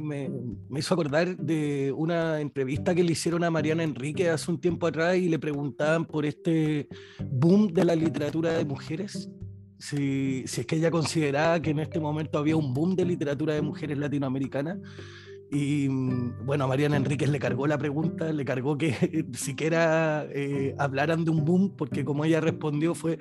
[0.00, 0.30] me,
[0.78, 5.16] hizo acordar de una entrevista que le hicieron a Mariana Enrique hace un tiempo atrás
[5.16, 6.88] y le preguntaban por este
[7.30, 9.30] boom de la literatura de mujeres.
[9.78, 13.54] Si, si es que ella consideraba que en este momento había un boom de literatura
[13.54, 14.78] de mujeres latinoamericanas.
[15.52, 21.24] Y bueno, a Mariana Enríquez le cargó la pregunta, le cargó que siquiera eh, hablaran
[21.24, 23.18] de un boom, porque como ella respondió fue,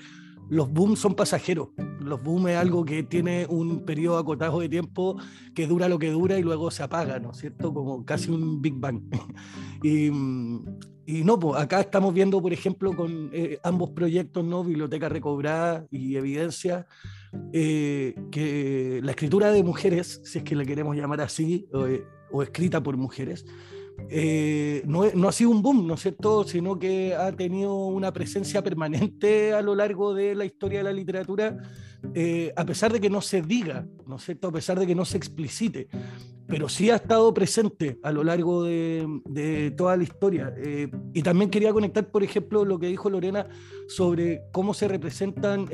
[0.50, 1.70] los booms son pasajeros.
[2.00, 5.18] Los booms es algo que tiene un periodo acotado de tiempo
[5.54, 7.74] que dura lo que dura y luego se apaga, ¿no es cierto?
[7.74, 9.02] Como casi un Big Bang.
[9.84, 10.08] y,
[11.06, 14.64] y, no, pues acá estamos viendo, por ejemplo, con eh, ambos proyectos, ¿no?
[14.64, 16.88] Biblioteca Recobrada y Evidencia,
[17.54, 22.04] eh, que la escritura de mujeres, si es que la queremos llamar así, o, eh,
[22.32, 23.46] o escrita por mujeres,
[24.10, 28.14] eh, no, no, ha sido un boom, ¿no es cierto?, sino que ha tenido una
[28.14, 31.58] presencia permanente a lo largo de la historia de la literatura,
[32.14, 34.96] eh, a pesar de que no se diga, ¿no es cierto?, a pesar de que
[34.96, 35.88] no se explicite,
[36.48, 40.54] pero sí ha estado presente a lo largo de, toda la historia.
[40.58, 43.46] Eh, y también quería conectar, por ejemplo, lo que dijo Lorena
[43.88, 45.68] sobre cómo se representan,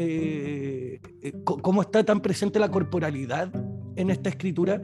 [1.45, 3.49] cómo está tan presente la corporalidad
[3.95, 4.82] en esta escritura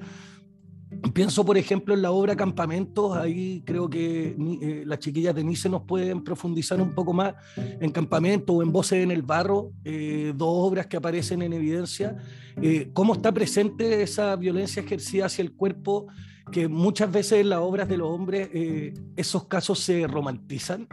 [1.13, 5.69] Pienso, por ejemplo, en la obra Campamentos, ahí creo que eh, las chiquillas de Nice
[5.69, 10.33] nos pueden profundizar un poco más en Campamento o en Voces en el Barro, eh,
[10.35, 12.17] dos obras que aparecen en evidencia,
[12.61, 16.07] eh, cómo está presente esa violencia ejercida hacia el cuerpo,
[16.51, 18.49] que muchas veces en las obras de los hombres
[19.15, 20.87] esos casos se romantizan.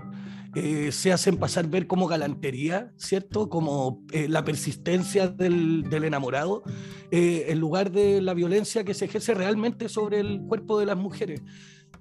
[0.55, 3.51] Eh, se hacen pasar ver como galantería, ¿cierto?
[3.51, 6.63] Como eh, la persistencia del, enamorado,
[7.11, 10.97] eh, en lugar de la violencia que se ejerce realmente sobre el cuerpo de las
[10.97, 11.43] mujeres.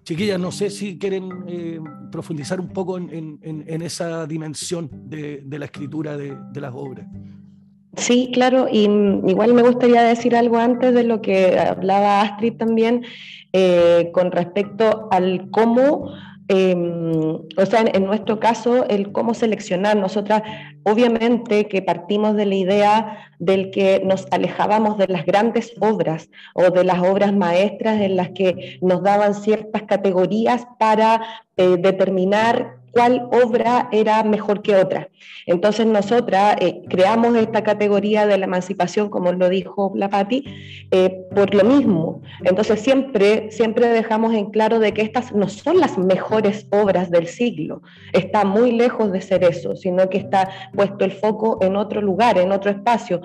[0.03, 1.29] Chiquillas, no sé si quieren
[2.11, 7.07] profundizar un poco en, esa dimensión de, la escritura de, de las obras.
[7.95, 12.53] Sí, claro, y mm, igual me gustaría decir algo antes de lo que hablaba Astrid
[12.53, 13.03] también,
[14.13, 16.13] con respecto al cómo
[16.49, 17.11] Em,
[17.57, 19.97] o sea, en, nuestro caso, el cómo seleccionar.
[19.97, 20.43] Nosotras,
[20.83, 26.69] obviamente, que partimos de la idea del que nos alejábamos de las grandes obras o
[26.69, 31.21] de las obras maestras en las que nos daban ciertas categorías para
[31.57, 35.09] eh, determinar cuál obra era mejor que otra.
[35.45, 40.43] Entonces nosotras eh, creamos esta categoría de la emancipación, como lo dijo la Patti,
[40.89, 42.23] eh, por lo mismo.
[42.43, 47.27] Entonces siempre, siempre dejamos en claro de que estas no son las mejores obras del
[47.27, 47.83] siglo,
[48.13, 52.39] está muy lejos de ser eso, sino que está puesto el foco en otro lugar,
[52.39, 53.21] en otro espacio.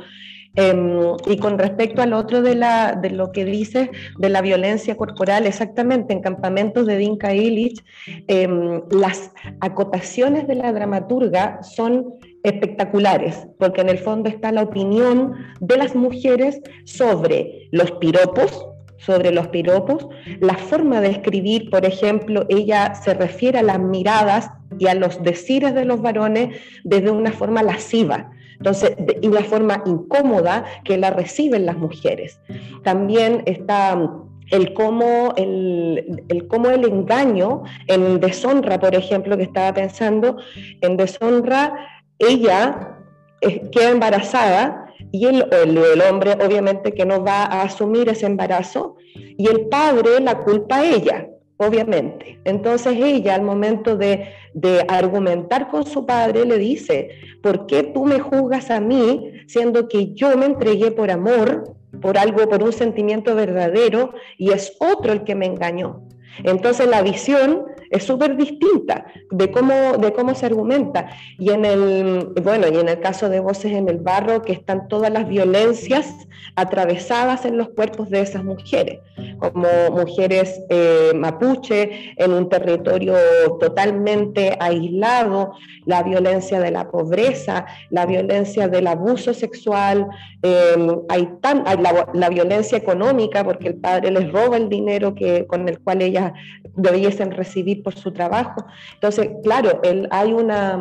[0.55, 3.89] Em, y con respecto al otro de, la, de lo que dices
[4.19, 7.83] de la violencia corporal, exactamente, en campamentos de Dinka Illich,
[8.29, 15.35] em, las acotaciones de la dramaturga son espectaculares, porque en el fondo está la opinión
[15.61, 18.67] de las mujeres sobre los piropos,
[18.99, 20.07] sobre los piropos,
[20.41, 25.23] la forma de escribir, por ejemplo, ella se refiere a las miradas y a los
[25.23, 28.31] decires de los varones desde una forma lasciva.
[28.57, 32.41] Entonces, y una forma incómoda que la reciben las mujeres.
[32.85, 39.45] También está mm, el cómo el, el cómo el engaño en deshonra, por ejemplo, que
[39.45, 40.37] estaba pensando,
[40.81, 41.75] en deshonra,
[42.19, 42.99] ella
[43.41, 48.97] eh, queda embarazada y el, el, hombre obviamente que no va a asumir ese embarazo
[49.15, 51.27] y el padre la culpa a ella,
[51.63, 52.39] obviamente.
[52.45, 57.11] Entonces ella al momento de, de argumentar con su padre le dice,
[57.43, 62.19] ¿por qué tú me juzgas a mí siendo que yo me entregué por amor, por
[62.19, 66.03] algo, por un sentimiento verdadero y es otro el que me engañó?
[66.45, 71.11] Entonces la visión es súper distinta de cómo, de cómo se argumenta.
[71.39, 74.89] Y en, el, bueno, y en el caso de Voces en el Barro, que están
[74.89, 76.11] todas las violencias
[76.57, 79.01] atravesadas en los cuerpos de esas mujeres,
[79.39, 83.15] como mujeres eh, mapuche en un territorio
[83.61, 85.53] totalmente aislado,
[85.85, 90.07] la violencia de la pobreza, la violencia del abuso sexual,
[90.43, 95.15] em, hay, tan, hay la, la, violencia económica, porque el padre les roba el dinero
[95.15, 96.33] que, con el cual ellas
[96.77, 98.65] debiesen recibir por su trabajo.
[98.95, 100.79] Entonces, claro, el, hay, una,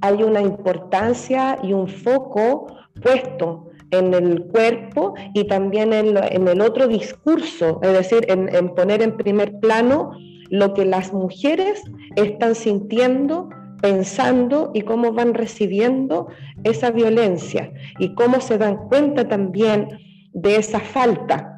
[0.00, 2.66] hay una importancia y un foco
[3.02, 9.02] puesto en el cuerpo y también en, en el otro discurso, es decir, en, poner
[9.02, 10.12] en primer plano
[10.50, 11.82] lo que las mujeres
[12.16, 13.48] están sintiendo,
[13.80, 16.28] pensando y cómo van recibiendo
[16.64, 19.88] esa violencia y cómo se dan cuenta también
[20.32, 21.55] de esa falta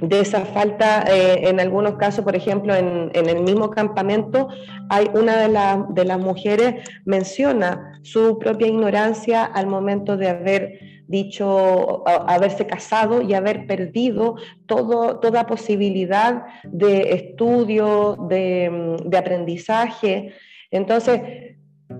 [0.00, 4.48] de esa falta, eh, en algunos casos, por ejemplo, en, en, el mismo campamento,
[4.88, 12.04] hay una de, de las mujeres menciona su propia ignorancia al momento de haber dicho,
[12.06, 14.36] haberse casado y haber perdido
[14.66, 20.34] todo, toda posibilidad de estudio, de, de aprendizaje.
[20.70, 21.20] Entonces,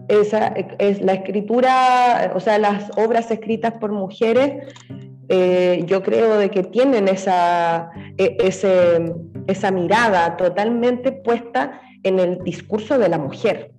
[0.06, 4.72] esa es la escritura, o sea, las obras escritas por mujeres
[5.32, 8.36] eh, yo creo de que tienen esa, e,
[9.46, 13.70] esa mirada totalmente puesta en el discurso de la mujer.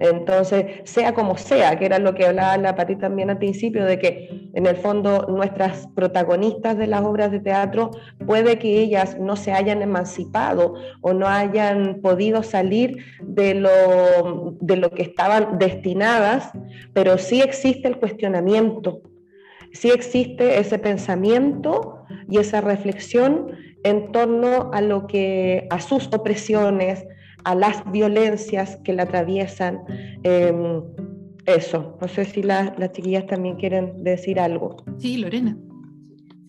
[0.00, 4.00] Entonces, sea como sea, que era lo que hablaba la Pati también al principio, de
[4.00, 7.92] que en el fondo nuestras protagonistas de las obras de teatro
[8.26, 14.76] puede que ellas no se hayan emancipado o no hayan podido salir de lo, de
[14.78, 16.50] lo que estaban destinadas,
[16.92, 19.02] pero sí existe el cuestionamiento
[19.72, 23.52] sí existe ese pensamiento y esa reflexión
[23.84, 27.04] en torno a lo que a sus opresiones,
[27.44, 29.80] a las violencias que la atraviesan.
[30.22, 30.82] Em,
[31.46, 34.76] eso, no sé si las chiquillas también quieren decir algo.
[34.98, 35.56] Sí, Lorena.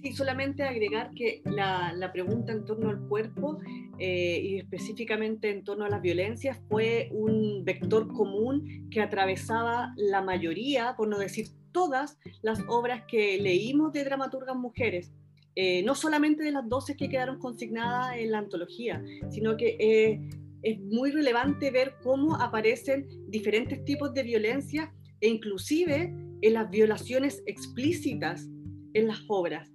[0.04, 3.60] Sí, solamente agregar que la, la pregunta en torno al cuerpo
[4.00, 10.22] eh, y específicamente en torno a las violencias fue un vector común que atravesaba la
[10.22, 15.14] mayoría, por no decir todas las obras que leímos de dramaturgas mujeres.
[15.56, 20.20] Eh, no solamente de las 12 que quedaron consignadas en la antología, sino que eh,
[20.64, 27.42] es muy relevante ver cómo aparecen diferentes tipos de violencia e inclusive en las violaciones
[27.46, 28.50] explícitas
[28.94, 29.73] en las obras.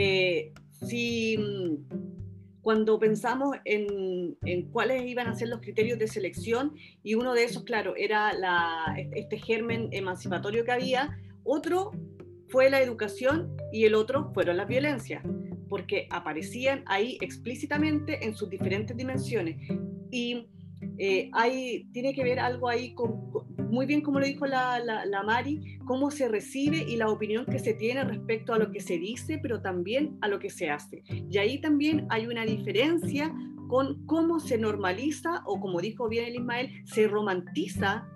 [0.00, 0.52] Eh,
[0.86, 7.14] si mm, cuando pensamos en, en, cuáles iban a ser los criterios de selección, y
[7.14, 11.90] uno de esos, claro, era la, este germen emancipatorio que había, otro
[12.46, 15.20] fue la educación y el otro fueron las violencias,
[15.68, 19.56] porque aparecían ahí explícitamente en sus diferentes dimensiones.
[20.12, 20.46] Y
[20.98, 23.30] eh, hay, tiene que ver algo ahí con,
[23.70, 27.44] muy bien como lo dijo la, la, la, Mari, cómo se recibe y la opinión
[27.46, 30.70] que se tiene respecto a lo que se dice, pero también a lo que se
[30.70, 31.02] hace.
[31.30, 33.32] Y ahí también hay una diferencia
[33.68, 38.08] con cómo se normaliza o como dijo bien el Ismael, se romantiza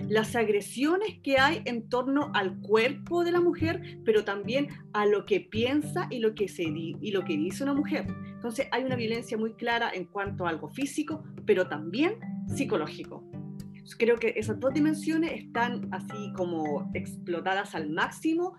[0.00, 5.26] las agresiones que hay en torno al cuerpo de la mujer, pero también a lo
[5.26, 8.06] que piensa y lo que, se y lo que dice una mujer.
[8.34, 12.14] Entonces hay una violencia muy clara en cuanto a algo físico, pero también
[12.46, 13.24] psicológico.
[13.96, 18.54] Creo que esas dos dimensiones están así como explotadas al máximo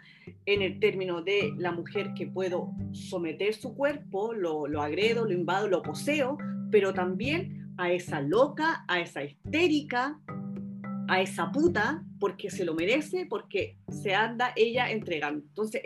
[0.45, 5.33] en el término de la mujer que puedo someter su cuerpo, lo, lo agredo, lo
[5.33, 6.37] invado, lo poseo,
[6.71, 10.19] pero también a esa loca, a esa histérica,
[11.09, 15.43] a esa puta porque se lo merece, porque se anda ella entregando.
[15.45, 15.81] Entonces,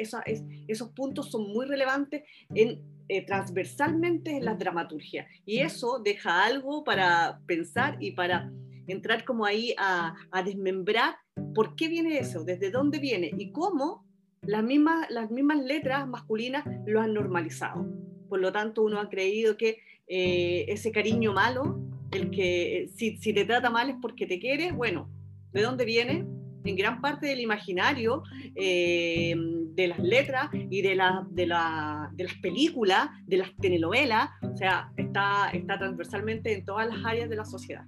[0.68, 5.28] esos puntos son muy relevantes en, eh, transversalmente en la dramaturgia.
[5.46, 8.52] Y eso deja algo para pensar y para
[8.88, 11.16] entrar como ahí a, a desmembrar
[11.56, 14.06] por qué viene eso, desde dónde viene y cómo
[14.42, 17.86] las mismas, las mismas letras masculinas lo han normalizado.
[18.28, 21.80] Por lo tanto, uno ha creído que eh, ese cariño malo,
[22.14, 25.10] el que si, si, te trata mal es porque te quiere, bueno,
[25.52, 26.26] ¿de dónde viene?
[26.66, 28.24] En gran parte del imaginario,
[28.56, 34.30] eh, de las letras y de, la, de, la, de, las películas, de las telenovelas,
[34.42, 37.84] o sea, está, está transversalmente en todas las áreas de la sociedad.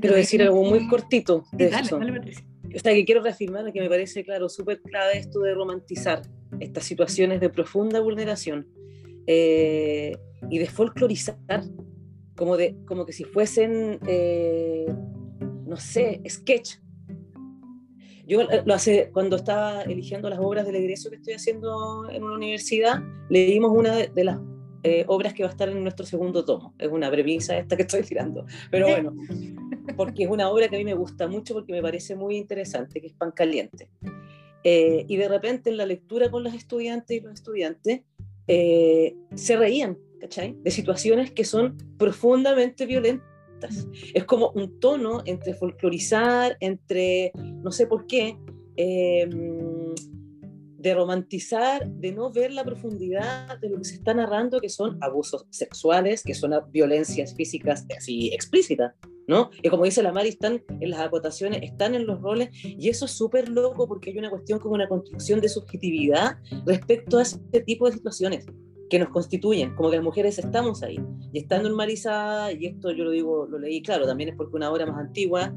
[0.00, 1.96] quiero decir algo muy cortito de eso.
[1.96, 6.22] o sea, que quiero reafirmar que me parece, claro, súper clave esto de romantizar
[6.60, 8.66] estas situaciones de profunda vulneración
[9.26, 10.16] eh,
[10.50, 11.62] y de folclorizar,
[12.36, 14.86] como, de, como que si fuesen, eh,
[15.66, 16.76] no sé, sketch.
[18.26, 22.22] Yo eh, lo hace, cuando estaba eligiendo las obras del egreso que estoy haciendo en
[22.22, 24.38] una universidad, leímos una de, las
[25.06, 26.74] obras que va a estar en nuestro segundo tomo.
[26.78, 28.44] Es una premisa esta que estoy tirando.
[28.70, 29.14] Pero bueno,
[29.96, 33.00] porque es una obra que a mí me gusta mucho porque me parece muy interesante,
[33.00, 33.88] que es Pan Caliente.
[34.66, 38.00] Eh, y de repente en la lectura con los estudiantes y los estudiantes
[38.46, 40.56] eh, se reían, ¿cachai?
[40.62, 43.88] De situaciones que son profundamente violentas.
[44.12, 48.36] Es como un tono entre folclorizar, entre, no sé por qué,
[48.76, 49.28] eh,
[50.84, 54.98] de romantizar, de no ver la profundidad de lo que se está narrando, que son
[55.00, 58.92] abusos sexuales, que son violencias físicas así explícitas.
[59.26, 59.48] ¿no?
[59.62, 63.06] Y como dice la Mari, están en las acotaciones, están en los roles, y eso
[63.06, 67.60] es súper loco porque hay una cuestión como una construcción de subjetividad respecto a este
[67.60, 68.44] tipo de situaciones
[68.90, 71.00] que nos constituyen, como que las mujeres estamos ahí,
[71.32, 74.70] y están normalizadas, y esto yo lo digo, lo leí, claro, también es porque una
[74.70, 75.54] obra más antigua,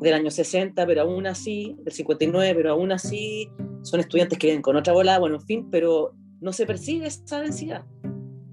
[0.00, 3.48] del año 60, pero aún así, del 59, pero aún así,
[3.88, 7.40] son estudiantes que vienen con otra bola, bueno, en fin, pero no se percibe esa
[7.40, 7.84] densidad.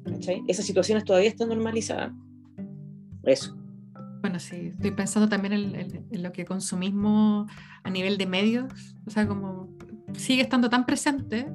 [0.03, 0.43] ¿cachai?
[0.47, 2.11] Esas situaciones todavía están normalizadas.
[3.23, 3.57] Eso.
[4.21, 7.47] Bueno, sí, estoy pensando también en, lo que consumismo
[7.83, 9.69] a nivel de medios, o sea, como
[10.13, 11.47] sigue estando tan presente,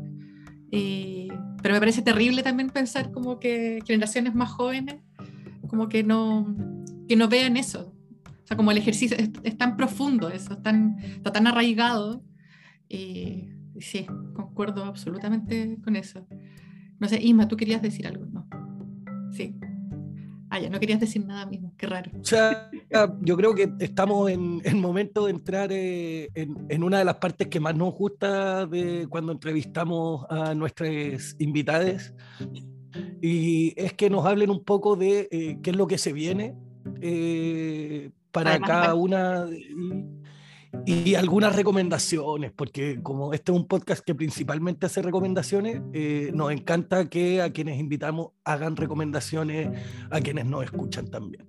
[0.71, 4.97] pero me parece terrible también pensar como que generaciones más jóvenes
[5.71, 6.53] como que no,
[7.09, 7.95] que no vean eso.
[8.25, 12.25] O sea, como el ejercicio es, tan profundo eso, es tan, está tan arraigado.
[12.89, 16.27] Y, y sí, concuerdo absolutamente con eso.
[16.99, 18.47] No sé, Isma, tú querías decir algo, ¿no?
[19.33, 19.57] Sí.
[20.51, 22.11] Ah, ya no querías decir nada mismo, qué raro.
[22.21, 22.71] O sea,
[23.21, 27.47] yo creo que estamos en el momento de entrar eh, en, una de las partes
[27.47, 32.13] que más nos gusta de cuando entrevistamos a nuestras invitadas.
[33.23, 36.57] Y es que nos hablen un poco de eh, qué es lo que se viene
[37.01, 40.21] eh, para cada una y
[41.17, 47.09] algunas recomendaciones, porque como este es un podcast que principalmente hace recomendaciones, eh, nos encanta
[47.09, 49.69] que a quienes invitamos hagan recomendaciones
[50.11, 51.47] a quienes nos escuchan también.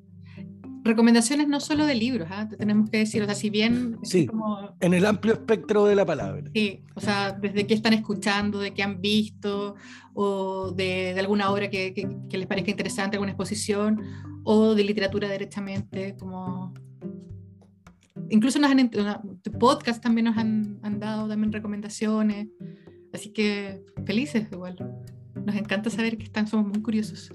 [0.84, 2.50] Recomendaciones no solo de libros, ¿ah?
[2.58, 4.00] tenemos que decir, o sea, si bien...
[4.02, 4.28] Sí,
[4.80, 6.50] en el amplio espectro de la palabra.
[6.56, 9.76] Sí, o sea, desde qué están escuchando, de qué han visto,
[10.16, 14.02] o de, de alguna obra que, que, que les parezca interesante, alguna exposición,
[14.44, 16.74] o de literatura directamente, como
[18.30, 18.90] incluso nos han,
[19.60, 22.48] podcast también nos han, han, dado también recomendaciones,
[23.14, 24.78] así que felices igual.
[25.46, 27.32] Nos encanta saber que están, somos muy curiosos.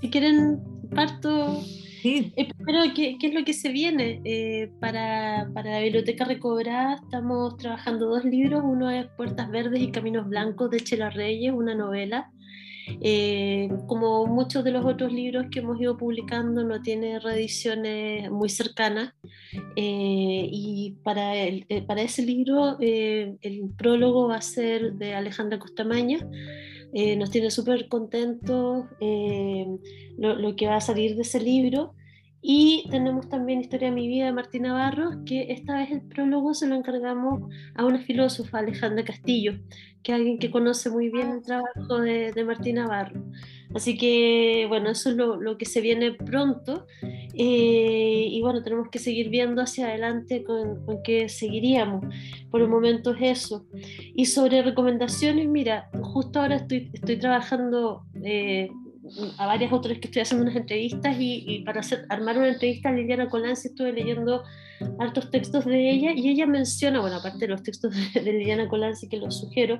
[0.00, 0.60] Si quieren,
[0.94, 1.60] parto.
[2.02, 2.32] Sí.
[2.36, 4.20] Eh, primero, ¿qué, ¿qué, es lo que se viene?
[4.24, 8.62] Eh, para, para, la Biblioteca Recobrada estamos trabajando dos libros.
[8.64, 12.30] Uno es Puertas Verdes y Caminos Blancos de Chela Reyes, una novela
[13.00, 18.48] eh, como muchos de los otros libros que hemos ido publicando, no tiene reediciones muy
[18.48, 19.14] cercanas.
[19.76, 25.58] Eh, y para, el, eh, para ese libro, el prólogo va a ser de Alejandra
[25.58, 26.18] Costamaña.
[26.92, 28.86] nos tiene súper contentos
[30.18, 31.94] lo, lo, que va a salir de ese libro.
[32.40, 36.54] Y tenemos también Historia de mi vida de Martina Barros, que esta vez el prólogo
[36.54, 39.54] se lo encargamos a una filósofa, Alejandra Castillo,
[40.02, 43.24] que es alguien que conoce muy bien el trabajo de, de Martina Barros.
[43.74, 46.86] Así que, bueno, eso es lo, que se viene pronto.
[47.02, 52.04] Eh, y bueno, tenemos que seguir viendo hacia adelante con, con qué seguiríamos.
[52.50, 53.66] Por el momento es eso.
[54.14, 58.04] Y sobre recomendaciones, mira, justo ahora estoy, estoy trabajando...
[58.22, 58.70] Eh,
[59.38, 62.92] a varias autores que estoy haciendo unas entrevistas y, para hacer, armar una entrevista a
[62.92, 64.42] Liliana Colanzi estuve leyendo
[64.98, 69.08] hartos textos de ella y ella menciona, bueno, aparte de los textos de, Liliana Colanzi
[69.08, 69.78] que los sugiero,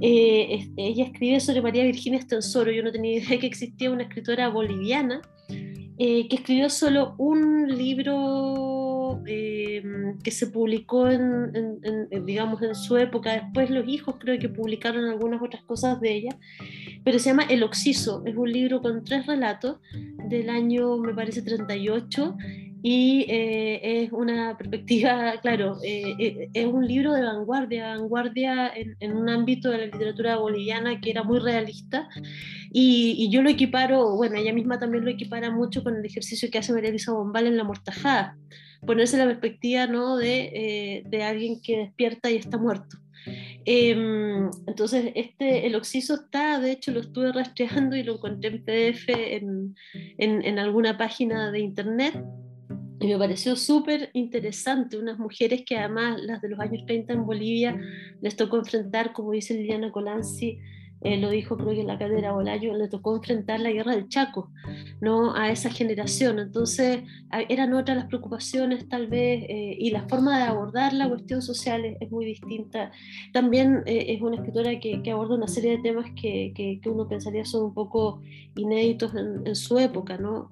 [0.00, 4.48] eh, ella escribe sobre María Virginia Estensoro, yo no tenía idea que existía una escritora
[4.48, 5.20] boliviana
[5.96, 8.93] eh, que escribió solo un libro
[9.26, 9.82] eh,
[10.22, 11.80] que se publicó en,
[12.24, 13.32] digamos, en su época.
[13.32, 16.36] Después los hijos creo que publicaron algunas otras cosas de ella,
[17.04, 18.22] pero se llama El Oxiso.
[18.26, 19.78] Es un libro con tres relatos
[20.28, 22.36] del año, me parece, 38
[22.86, 29.30] y eh, es una perspectiva, claro, es un libro de vanguardia, vanguardia en, en, un
[29.30, 32.06] ámbito de la literatura boliviana que era muy realista
[32.70, 36.58] y, yo lo equiparo, bueno, ella misma también lo equipara mucho con el ejercicio que
[36.58, 38.36] hace María Luisa Bombal en La Mortajada,
[38.84, 40.18] ponerse la perspectiva ¿no?
[40.18, 42.98] de, eh, de alguien que despierta y está muerto.
[43.64, 48.62] Em, entonces, este, el oxiso está, de hecho lo estuve rastreando y lo encontré en
[48.62, 49.74] PDF en,
[50.18, 52.22] en, en alguna página de internet
[53.00, 57.26] y me pareció súper interesante, unas mujeres que además las de los años 30 en
[57.26, 57.80] Bolivia
[58.20, 60.58] les tocó enfrentar, como dice Liliana Colanzi,
[61.04, 64.08] eh, lo dijo creo que en la cadera Bolayo, le tocó enfrentar la guerra del
[64.08, 64.50] Chaco,
[65.02, 65.34] ¿no?
[65.36, 66.38] A esa generación.
[66.38, 67.02] Entonces,
[67.50, 71.84] eran otras las preocupaciones tal vez eh, y la forma de abordar la cuestión social
[71.84, 72.90] es, muy distinta.
[73.34, 76.88] También eh, es una escritora que, que, aborda una serie de temas que, que, que,
[76.88, 78.22] uno pensaría son un poco
[78.56, 80.50] inéditos en, en su época, ¿no?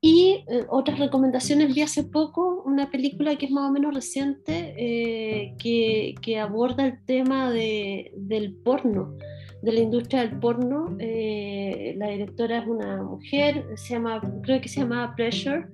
[0.00, 4.74] Y eh, otras recomendaciones, vi hace poco una película que es más o menos reciente,
[4.76, 9.16] eh, que, que, aborda el tema de, del porno,
[9.62, 10.96] de la industria del porno.
[10.98, 15.66] Eh, la directora es una mujer, se llama, creo que se llama Pressure,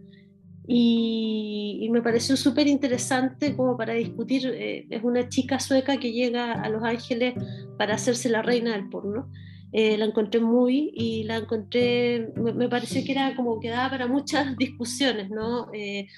[0.69, 4.47] y, y me pareció súper interesante como para discutir.
[4.47, 7.35] es una chica sueca que llega a Los Ángeles
[7.77, 9.29] para hacerse la reina del porno.
[9.73, 14.07] Eh, la encontré muy y la encontré, me, pareció que era como que daba para
[14.07, 15.73] muchas discusiones, ¿no?
[15.73, 16.09] Eh,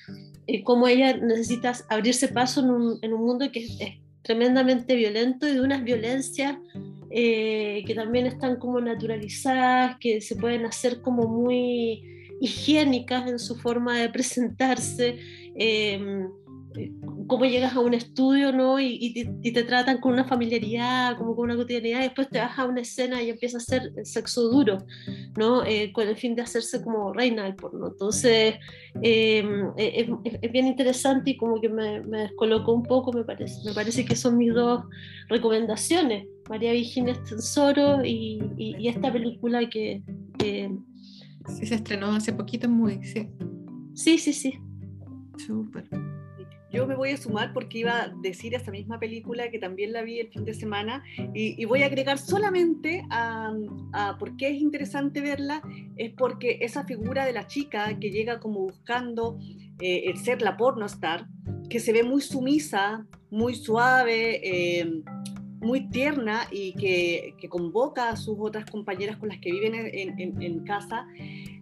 [0.48, 3.78] eh, cómo ella necesita abrirse paso en un, en un mundo que es,
[4.22, 6.56] tremendamente violento y de unas violencias
[7.10, 12.02] que también están como naturalizadas, que se pueden hacer como muy
[12.40, 15.18] higiénicas en su forma de presentarse
[17.26, 18.80] cómo llegas a un estudio, ¿no?
[18.80, 22.58] Y, y, te, tratan con una familiaridad, como con una cotidianidad, y después te vas
[22.58, 24.78] a una escena y empieza a hacer sexo duro,
[25.36, 25.64] ¿no?
[25.64, 27.88] Eh, con el fin de hacerse como reina del porno.
[27.88, 28.56] Entonces,
[29.02, 33.24] em, e, es, es, bien interesante y como que me, me descolocó un poco, me
[33.24, 33.64] parece.
[33.64, 34.84] Me parece que son mis dos
[35.28, 40.02] recomendaciones, María Virginia Estensoro y, y, esta película que,
[41.46, 43.28] Sí, se estrenó hace poquito muy, sí.
[43.94, 44.58] Sí, sí, sí.
[45.36, 45.88] Súper.
[46.74, 50.02] Yo me voy a sumar porque iba a decir esa misma película que también la
[50.02, 55.20] vi el fin de semana y, voy a agregar solamente a, por qué es interesante
[55.20, 55.62] verla,
[55.96, 59.38] es porque esa figura de la chica que llega como buscando
[59.80, 61.28] eh, el ser la pornostar,
[61.70, 65.02] que se ve muy sumisa, muy suave, eh,
[65.60, 70.64] muy tierna y que, convoca a sus otras compañeras con las que viven en, en
[70.64, 71.06] casa,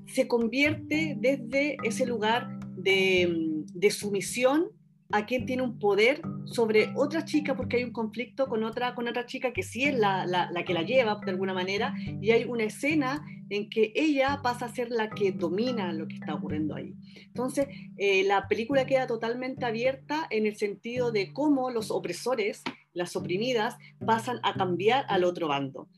[0.07, 2.49] se convierte desde ese lugar
[2.79, 4.71] de, de sumisión
[5.13, 9.07] a quien tiene un poder sobre otra chica porque hay un conflicto con otra, con
[9.07, 12.31] otra chica que sí es la, la, la, que la lleva de alguna manera y
[12.31, 16.35] hay una escena en que ella pasa a ser la que domina lo que está
[16.35, 16.95] ocurriendo ahí.
[17.27, 17.67] Entonces,
[17.99, 22.63] eh, la película queda totalmente abierta en el sentido de cómo los opresores,
[22.95, 25.89] las oprimidas, pasan a cambiar al otro bando.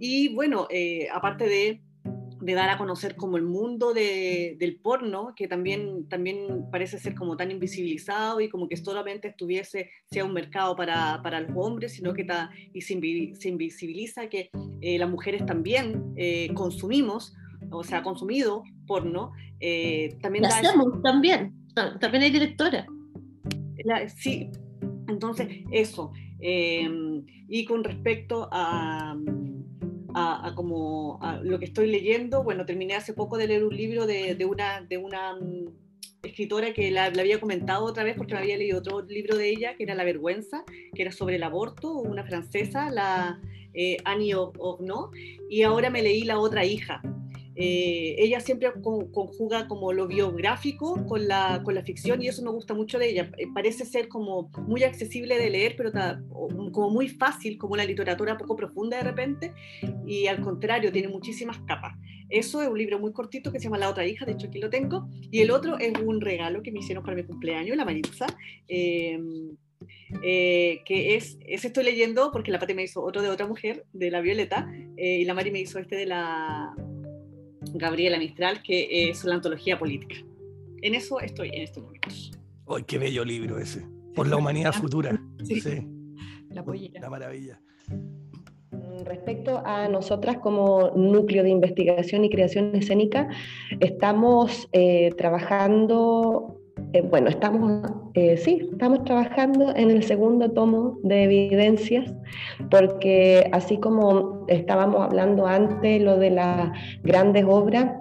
[0.00, 1.82] Y bueno, eh, aparte de
[2.42, 7.14] de dar a conocer como el mundo de, del porno, que también, también parece ser
[7.14, 11.92] como tan invisibilizado y como que solamente estuviese, sea un mercado para, para los hombres,
[11.92, 17.32] sino que ta, y se, invisibiliza que eh, las mujeres también eh, consumimos,
[17.70, 19.32] o sea, consumido porno.
[19.60, 21.54] Eh, también hacemos también,
[22.00, 22.86] también hay directora.
[24.16, 24.50] sí,
[25.06, 26.12] entonces eso.
[26.40, 29.16] y con respecto a
[30.14, 32.42] a, como lo que estoy leyendo.
[32.42, 35.66] Bueno, terminé hace poco de leer un libro de, de una, de una mm,
[36.22, 39.76] escritora que la, había comentado otra vez porque me había leído otro libro de ella,
[39.76, 43.40] que era La Vergüenza, que era sobre el aborto, una francesa, la
[43.74, 45.10] eh, Annie Ogno,
[45.48, 47.02] y ahora me leí La otra hija,
[47.54, 52.50] eh, ella siempre conjuga como lo biográfico con la, con la ficción y eso me
[52.50, 53.30] gusta mucho de ella.
[53.36, 55.92] Eh, parece ser como muy accesible de leer, pero
[56.72, 59.52] como muy fácil, como una literatura poco profunda de repente,
[60.06, 61.96] y al contrario, tiene muchísimas capas.
[62.30, 64.58] Eso es un libro muy cortito que se llama La otra hija, de hecho aquí
[64.58, 67.84] lo tengo, y el otro es un regalo que me hicieron para mi cumpleaños, la
[67.84, 68.26] Maritza.
[68.68, 69.20] Eh,
[70.22, 73.84] eh, que es, ese estoy leyendo porque la Pati me hizo otro de otra mujer,
[73.92, 76.72] de la Violeta, y la Mari me hizo este de la
[77.74, 80.16] Gabriela Mistral, que es la antología política.
[80.82, 82.08] En eso estoy en este momento.
[82.68, 83.86] ¡Ay, qué bello libro ese!
[84.14, 85.20] Por la humanidad futura.
[85.44, 85.60] Sí.
[85.60, 85.86] Sí.
[86.50, 87.00] La pollera.
[87.00, 87.60] Una maravilla.
[89.04, 93.28] Respecto a nosotras como núcleo de investigación y creación escénica,
[93.80, 96.61] estamos eh, trabajando,
[96.92, 102.14] eh, bueno, estamos, eh, sí, estamos trabajando en el segundo tomo de evidencias,
[102.70, 106.70] porque así como estábamos hablando antes, lo de las
[107.02, 107.92] grandes obras,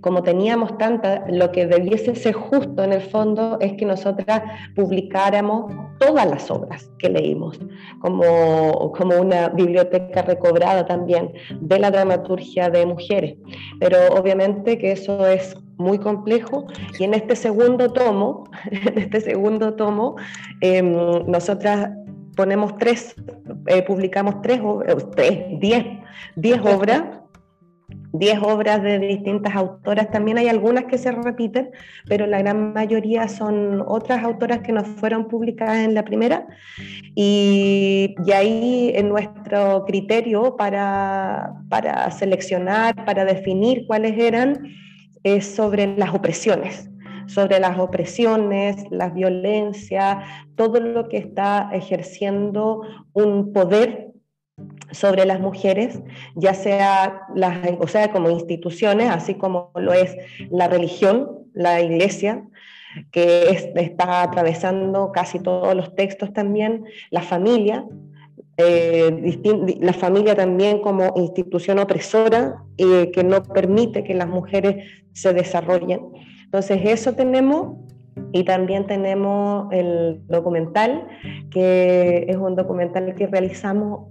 [0.00, 4.42] como teníamos tantas, lo que debiese ser justo en el fondo es que nosotras
[4.76, 7.58] publicáramos todas las obras que leímos,
[8.00, 13.36] como, como una biblioteca recobrada también de la dramaturgia de mujeres.
[13.80, 16.66] Pero obviamente que eso es muy complejo.
[16.98, 20.16] Y en este segundo tomo, en este segundo tomo,
[20.60, 21.90] eh, nosotras
[22.36, 23.14] ponemos tres,
[23.66, 24.60] eh, publicamos tres,
[25.14, 25.84] tres, diez,
[26.36, 27.02] diez obras
[28.14, 31.70] 10 obras de distintas autoras, también hay algunas que se repiten,
[32.08, 36.46] pero la gran mayoría son otras autoras que nos fueron publicadas en la primera.
[37.16, 44.62] Y, y ahí en nuestro criterio para, para, seleccionar, para definir cuáles eran,
[45.24, 46.88] es sobre las opresiones
[47.26, 50.18] sobre las opresiones, las violencias,
[50.56, 54.12] todo lo que está ejerciendo un poder
[54.90, 56.00] sobre las mujeres,
[56.36, 60.16] ya sea, las, o sea como instituciones, así como lo es
[60.50, 62.44] la religión, la iglesia,
[63.10, 67.84] que está atravesando casi todos los textos también, la familia,
[68.56, 69.40] eh,
[69.80, 76.00] la familia también como institución opresora eh, que no permite que las mujeres se desarrollen.
[76.44, 77.78] Entonces eso tenemos
[78.32, 81.08] y también tenemos el documental,
[81.50, 84.08] que es un documental que realizamos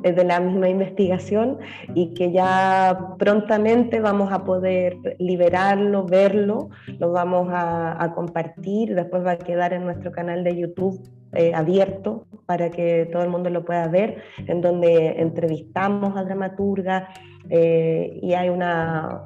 [0.00, 1.58] de la misma investigación
[1.94, 9.22] y que ya prontamente vamos a poder liberarlo, verlo, lo vamos a, a compartir, después
[9.22, 11.02] va a quedar en nuestro canal de YouTube
[11.34, 17.08] eh, abierto para que todo el mundo lo pueda ver, en donde entrevistamos a dramaturga
[17.48, 19.24] eh, y hay una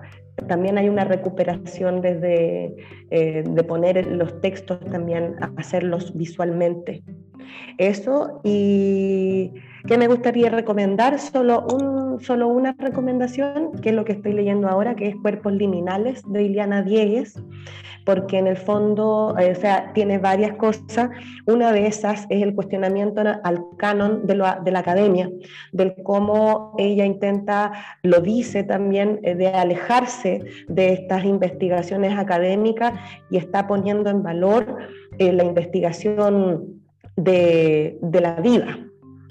[0.49, 2.77] también hay una recuperación desde
[3.11, 7.03] eh, de poner los textos también a hacerlos visualmente.
[7.79, 9.53] Eso y
[9.87, 11.21] ¿Qué me gustaría recomendar?
[11.21, 15.53] Solo, un, solo una recomendación, que es lo que estoy leyendo ahora, que es Cuerpos
[15.53, 17.41] Liminales de Iliana Diegues,
[18.05, 21.11] porque en el fondo, eh, o sea, tiene varias cosas.
[21.47, 25.31] Una de esas es el cuestionamiento al canon de, lo, de la academia,
[25.73, 27.73] del cómo ella intenta,
[28.03, 32.93] lo dice también, eh, de alejarse de estas investigaciones académicas
[33.31, 34.79] y está poniendo en valor
[35.19, 36.86] eh, la investigación
[37.17, 38.79] de, de la vida,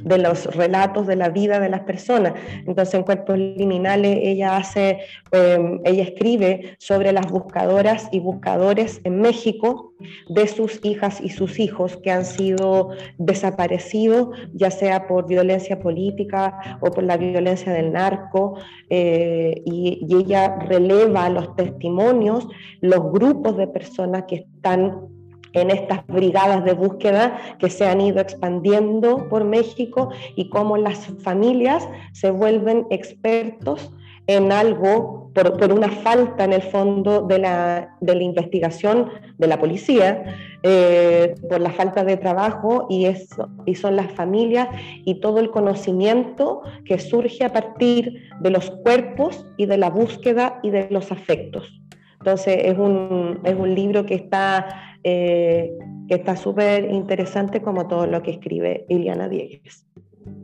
[0.05, 2.33] de los relatos de la vida de las personas.
[2.65, 4.99] Entonces, en Cuerpos Liminales, ella hace,
[5.31, 9.93] em, ella escribe sobre las buscadoras y buscadores en México
[10.29, 16.77] de sus hijas y sus hijos que han sido desaparecidos, ya sea por violencia política
[16.81, 18.59] o por la violencia del narco,
[18.91, 22.47] eh, y, y ella releva los testimonios,
[22.79, 25.14] los grupos de personas que están
[25.55, 31.07] en estas brigadas de búsqueda que se han ido expandiendo por México y cómo las
[31.23, 33.91] familias se vuelven expertos
[34.27, 39.47] en algo por, por, una falta en el fondo de la, de la investigación de
[39.47, 40.23] la policía,
[40.63, 44.69] eh, por la falta de trabajo y, eso, y son las familias
[45.03, 50.59] y todo el conocimiento que surge a partir de los cuerpos y de la búsqueda
[50.63, 51.81] y de los afectos.
[52.19, 55.71] Entonces es un, es un libro que está eh,
[56.07, 59.85] que está súper interesante como todo lo que escribe Iliana Diegues.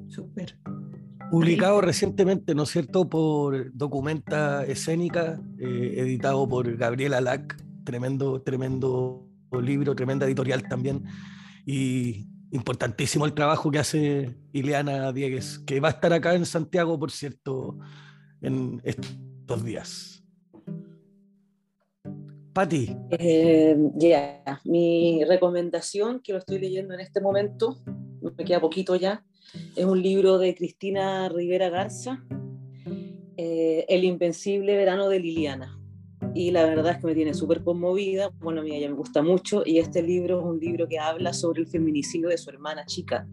[0.07, 0.55] Súper.
[1.31, 9.27] Publicado recientemente, ¿no es cierto?, por Documenta Escénica, eh, editado por Gabriela Lac, tremendo, tremendo
[9.63, 11.05] libro, tremenda editorial también.
[11.65, 16.99] Y importantísimo el trabajo que hace Ileana Diegues, que va a estar acá en Santiago,
[16.99, 17.79] por cierto,
[18.41, 20.20] en estos días.
[22.53, 22.95] Pati.
[23.11, 27.81] Eh, ya, mi recomendación, que lo estoy leyendo en este momento,
[28.37, 29.23] me queda poquito ya,
[29.75, 32.23] es un libro de Cristina Rivera Garza,
[33.37, 35.77] eh, El Invencible Verano de Liliana.
[36.33, 39.21] Y la verdad es que me tiene súper conmovida, bueno, a mí ella me gusta
[39.21, 42.85] mucho, y este libro es un libro que habla sobre el feminicidio de su hermana
[42.85, 43.27] chica,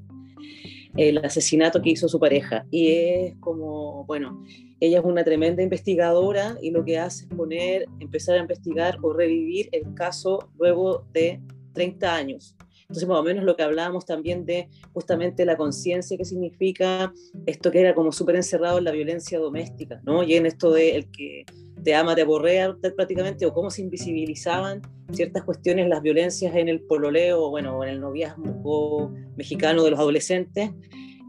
[0.97, 2.67] el asesinato que hizo su pareja.
[2.71, 4.43] Y es como, bueno,
[4.81, 9.13] ella es una tremenda investigadora y lo que hace es poner, empezar a investigar o
[9.13, 11.41] revivir el caso luego de
[11.73, 12.57] 30 años.
[12.83, 17.13] Entonces, más o menos lo que hablábamos también de justamente la conciencia que significa
[17.45, 20.23] esto que era como súper encerrado en la violencia doméstica, ¿no?
[20.23, 21.45] Y en esto de el que
[21.89, 26.83] te ama, te aborrea prácticamente, o cómo se invisibilizaban ciertas cuestiones, las violencias en el
[26.83, 30.71] pololeo, bueno, en el noviazgo mexicano de los adolescentes,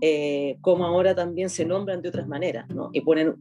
[0.01, 2.89] eh, como ahora también se nombran de otras maneras, ¿no?
[2.91, 3.38] Y, ponen,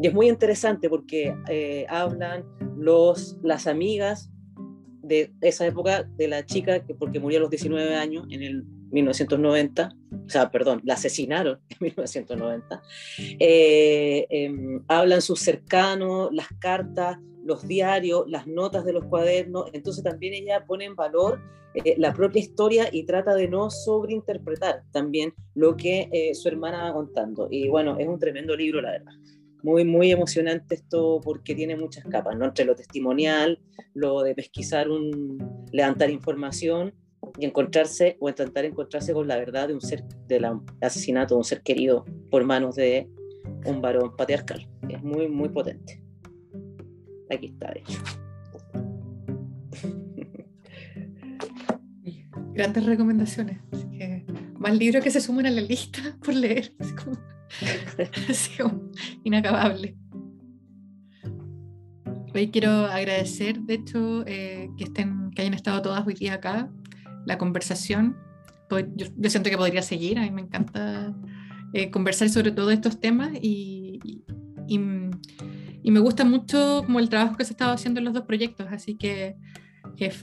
[0.00, 2.44] y es muy interesante porque eh, hablan
[2.76, 4.30] los, las amigas
[5.02, 8.64] de esa época de la chica que porque murió a los 19 años en el
[8.92, 9.92] 1990,
[10.26, 12.82] o sea, perdón, la asesinaron en 1990,
[13.18, 20.04] eh, em, hablan sus cercanos, las cartas, los diarios, las notas de los cuadernos, entonces
[20.04, 21.40] también ella pone en valor
[21.74, 26.84] eh, la propia historia y trata de no sobreinterpretar también lo que eh, su hermana
[26.84, 27.48] va contando.
[27.50, 29.12] Y bueno, es un tremendo libro, la verdad.
[29.62, 32.44] Muy, muy emocionante esto porque tiene muchas capas, ¿no?
[32.44, 33.60] Entre lo testimonial,
[33.94, 36.92] lo de pesquisar, un, levantar información
[37.38, 40.44] y encontrarse o intentar encontrarse con la verdad de un ser, del
[40.80, 43.08] asesinato de un ser querido por manos de
[43.64, 44.68] un varón patriarcal.
[44.88, 46.02] Es muy, muy potente.
[47.30, 47.98] Aquí está, de hecho.
[52.52, 53.58] Grandes recomendaciones.
[53.72, 54.26] Así que
[54.58, 56.72] más libros que se sumen a la lista por leer.
[58.28, 58.90] Así como,
[59.24, 59.96] inacabable.
[62.34, 66.70] Hoy quiero agradecer, de hecho, eh, que, estén, que hayan estado todas hoy día acá
[67.26, 68.16] la conversación.
[68.96, 71.14] Yo, siento que podría seguir, a mí me encanta
[71.74, 74.00] eh, conversar sobre todos estos temas y,
[75.84, 78.96] me gusta mucho como el trabajo que se estaba haciendo en los dos proyectos, así
[78.96, 79.36] que,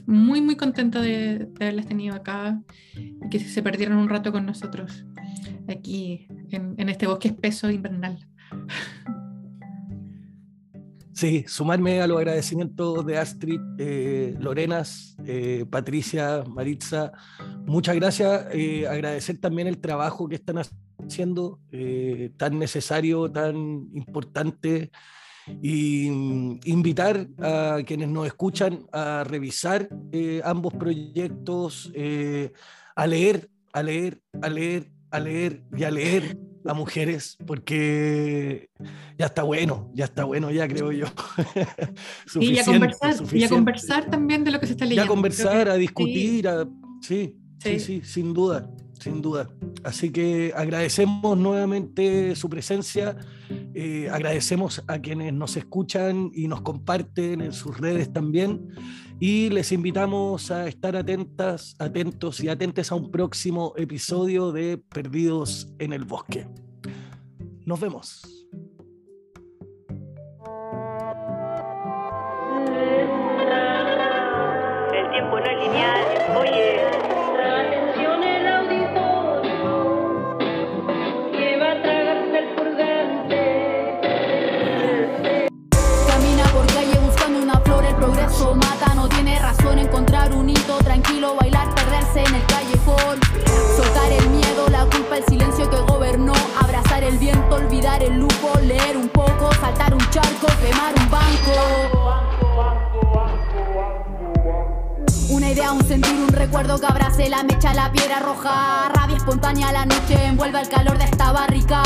[0.06, 2.60] muy, muy contenta de, de, haberles tenido acá
[2.94, 5.06] y que se perdieron un rato con nosotros
[5.68, 8.26] aquí en este bosque espeso invernal.
[11.20, 17.12] Sí, sumarme a los agradecimientos de Astrid, eh, Lorenas, eh, Patricia, Maritza.
[17.66, 18.46] Muchas gracias.
[18.54, 20.62] Eh, agradecer también el trabajo que están
[20.98, 21.60] haciendo,
[22.38, 23.54] tan necesario, tan
[23.92, 24.90] importante.
[25.60, 29.90] Y mm, invitar a quienes nos escuchan a revisar
[30.42, 31.92] ambos proyectos,
[32.96, 38.70] a leer, a leer, a leer, a leer y a leer a mujeres porque
[39.18, 41.06] ya está bueno, ya está bueno, ya creo yo.
[42.40, 45.04] y, a conversar, y a conversar también de lo que se está leyendo.
[45.04, 46.48] Y a conversar, a discutir,
[47.00, 47.36] sí.
[47.58, 49.48] sí, sí, sin duda, sin duda.
[49.84, 53.16] Así que agradecemos nuevamente su presencia,
[53.74, 58.68] eh, agradecemos a quienes nos escuchan y nos comparten en sus redes también
[59.20, 65.68] y les invitamos a estar atentas, atentos y atentes a un próximo episodio de Perdidos
[65.78, 66.48] en el Bosque.
[67.66, 68.22] Nos vemos.
[74.94, 76.99] El tiempo no es lineal.
[89.78, 93.20] Encontrar un hito tranquilo, bailar, perderse en el callejón.
[93.76, 96.32] Soltar el miedo, la culpa, el silencio que gobernó.
[96.60, 102.00] Abrazar el viento, olvidar el lujo, leer un poco, saltar un charco, quemar un banco.
[105.30, 108.88] Una idea, un sentir, un recuerdo que abrace la mecha, la piedra roja.
[108.92, 111.82] Rabia espontánea, la noche envuelve el calor de esta barrica.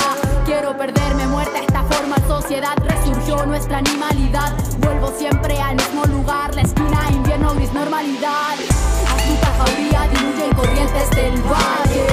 [0.47, 4.53] Quiero perderme muerta esta forma, sociedad resurgió nuestra animalidad.
[4.79, 7.55] Vuelvo siempre al mismo lugar, la esquina, invierno,
[11.11, 12.07] del valle.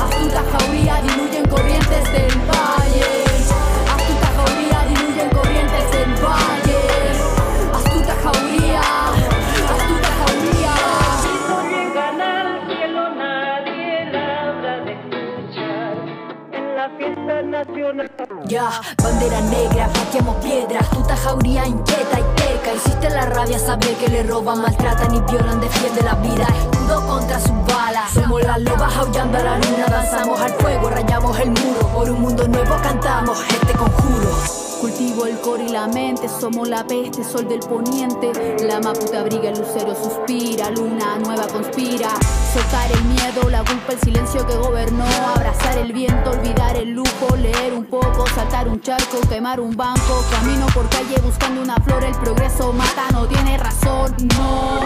[0.00, 2.49] Astuta jauría diluye en corrientes del.
[18.50, 22.74] Bandera negra, paqueamos piedras, tuta jauría inquieta y teca.
[22.74, 27.38] Hiciste la rabia, sabe que le roban, maltratan y violan, defiende la vida, escudo contra
[27.38, 28.10] sus balas.
[28.12, 31.86] Somos las lobas aullando a la luna, danzamos al fuego, rayamos el muro.
[31.94, 34.69] Por un mundo nuevo cantamos este conjuro.
[34.80, 38.32] Cultivo el cor y la mente, somos la peste, sol del poniente.
[38.64, 42.08] La maputa abriga, el lucero suspira, luna nueva conspira.
[42.54, 45.04] Soltar el miedo, la culpa, el silencio que gobernó.
[45.36, 50.24] Abrazar el viento, olvidar el lujo, leer un poco, saltar un charco, quemar un banco.
[50.30, 54.80] Camino por calle buscando una flor, el progreso mata, no tiene razón, no,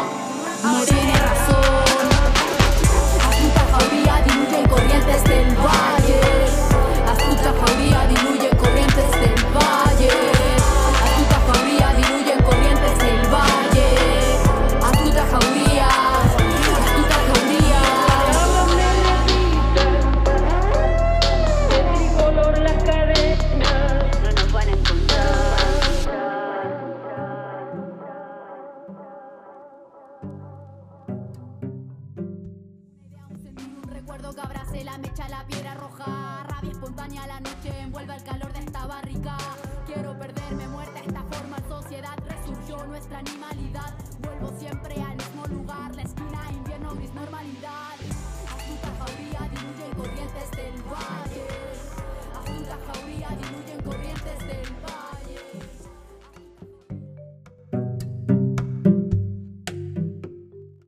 [0.65, 2.09] no tiene razón.
[3.31, 6.21] Astuta jauría diluye en corrientes del valle.
[7.07, 8.34] Astuta jauría diluye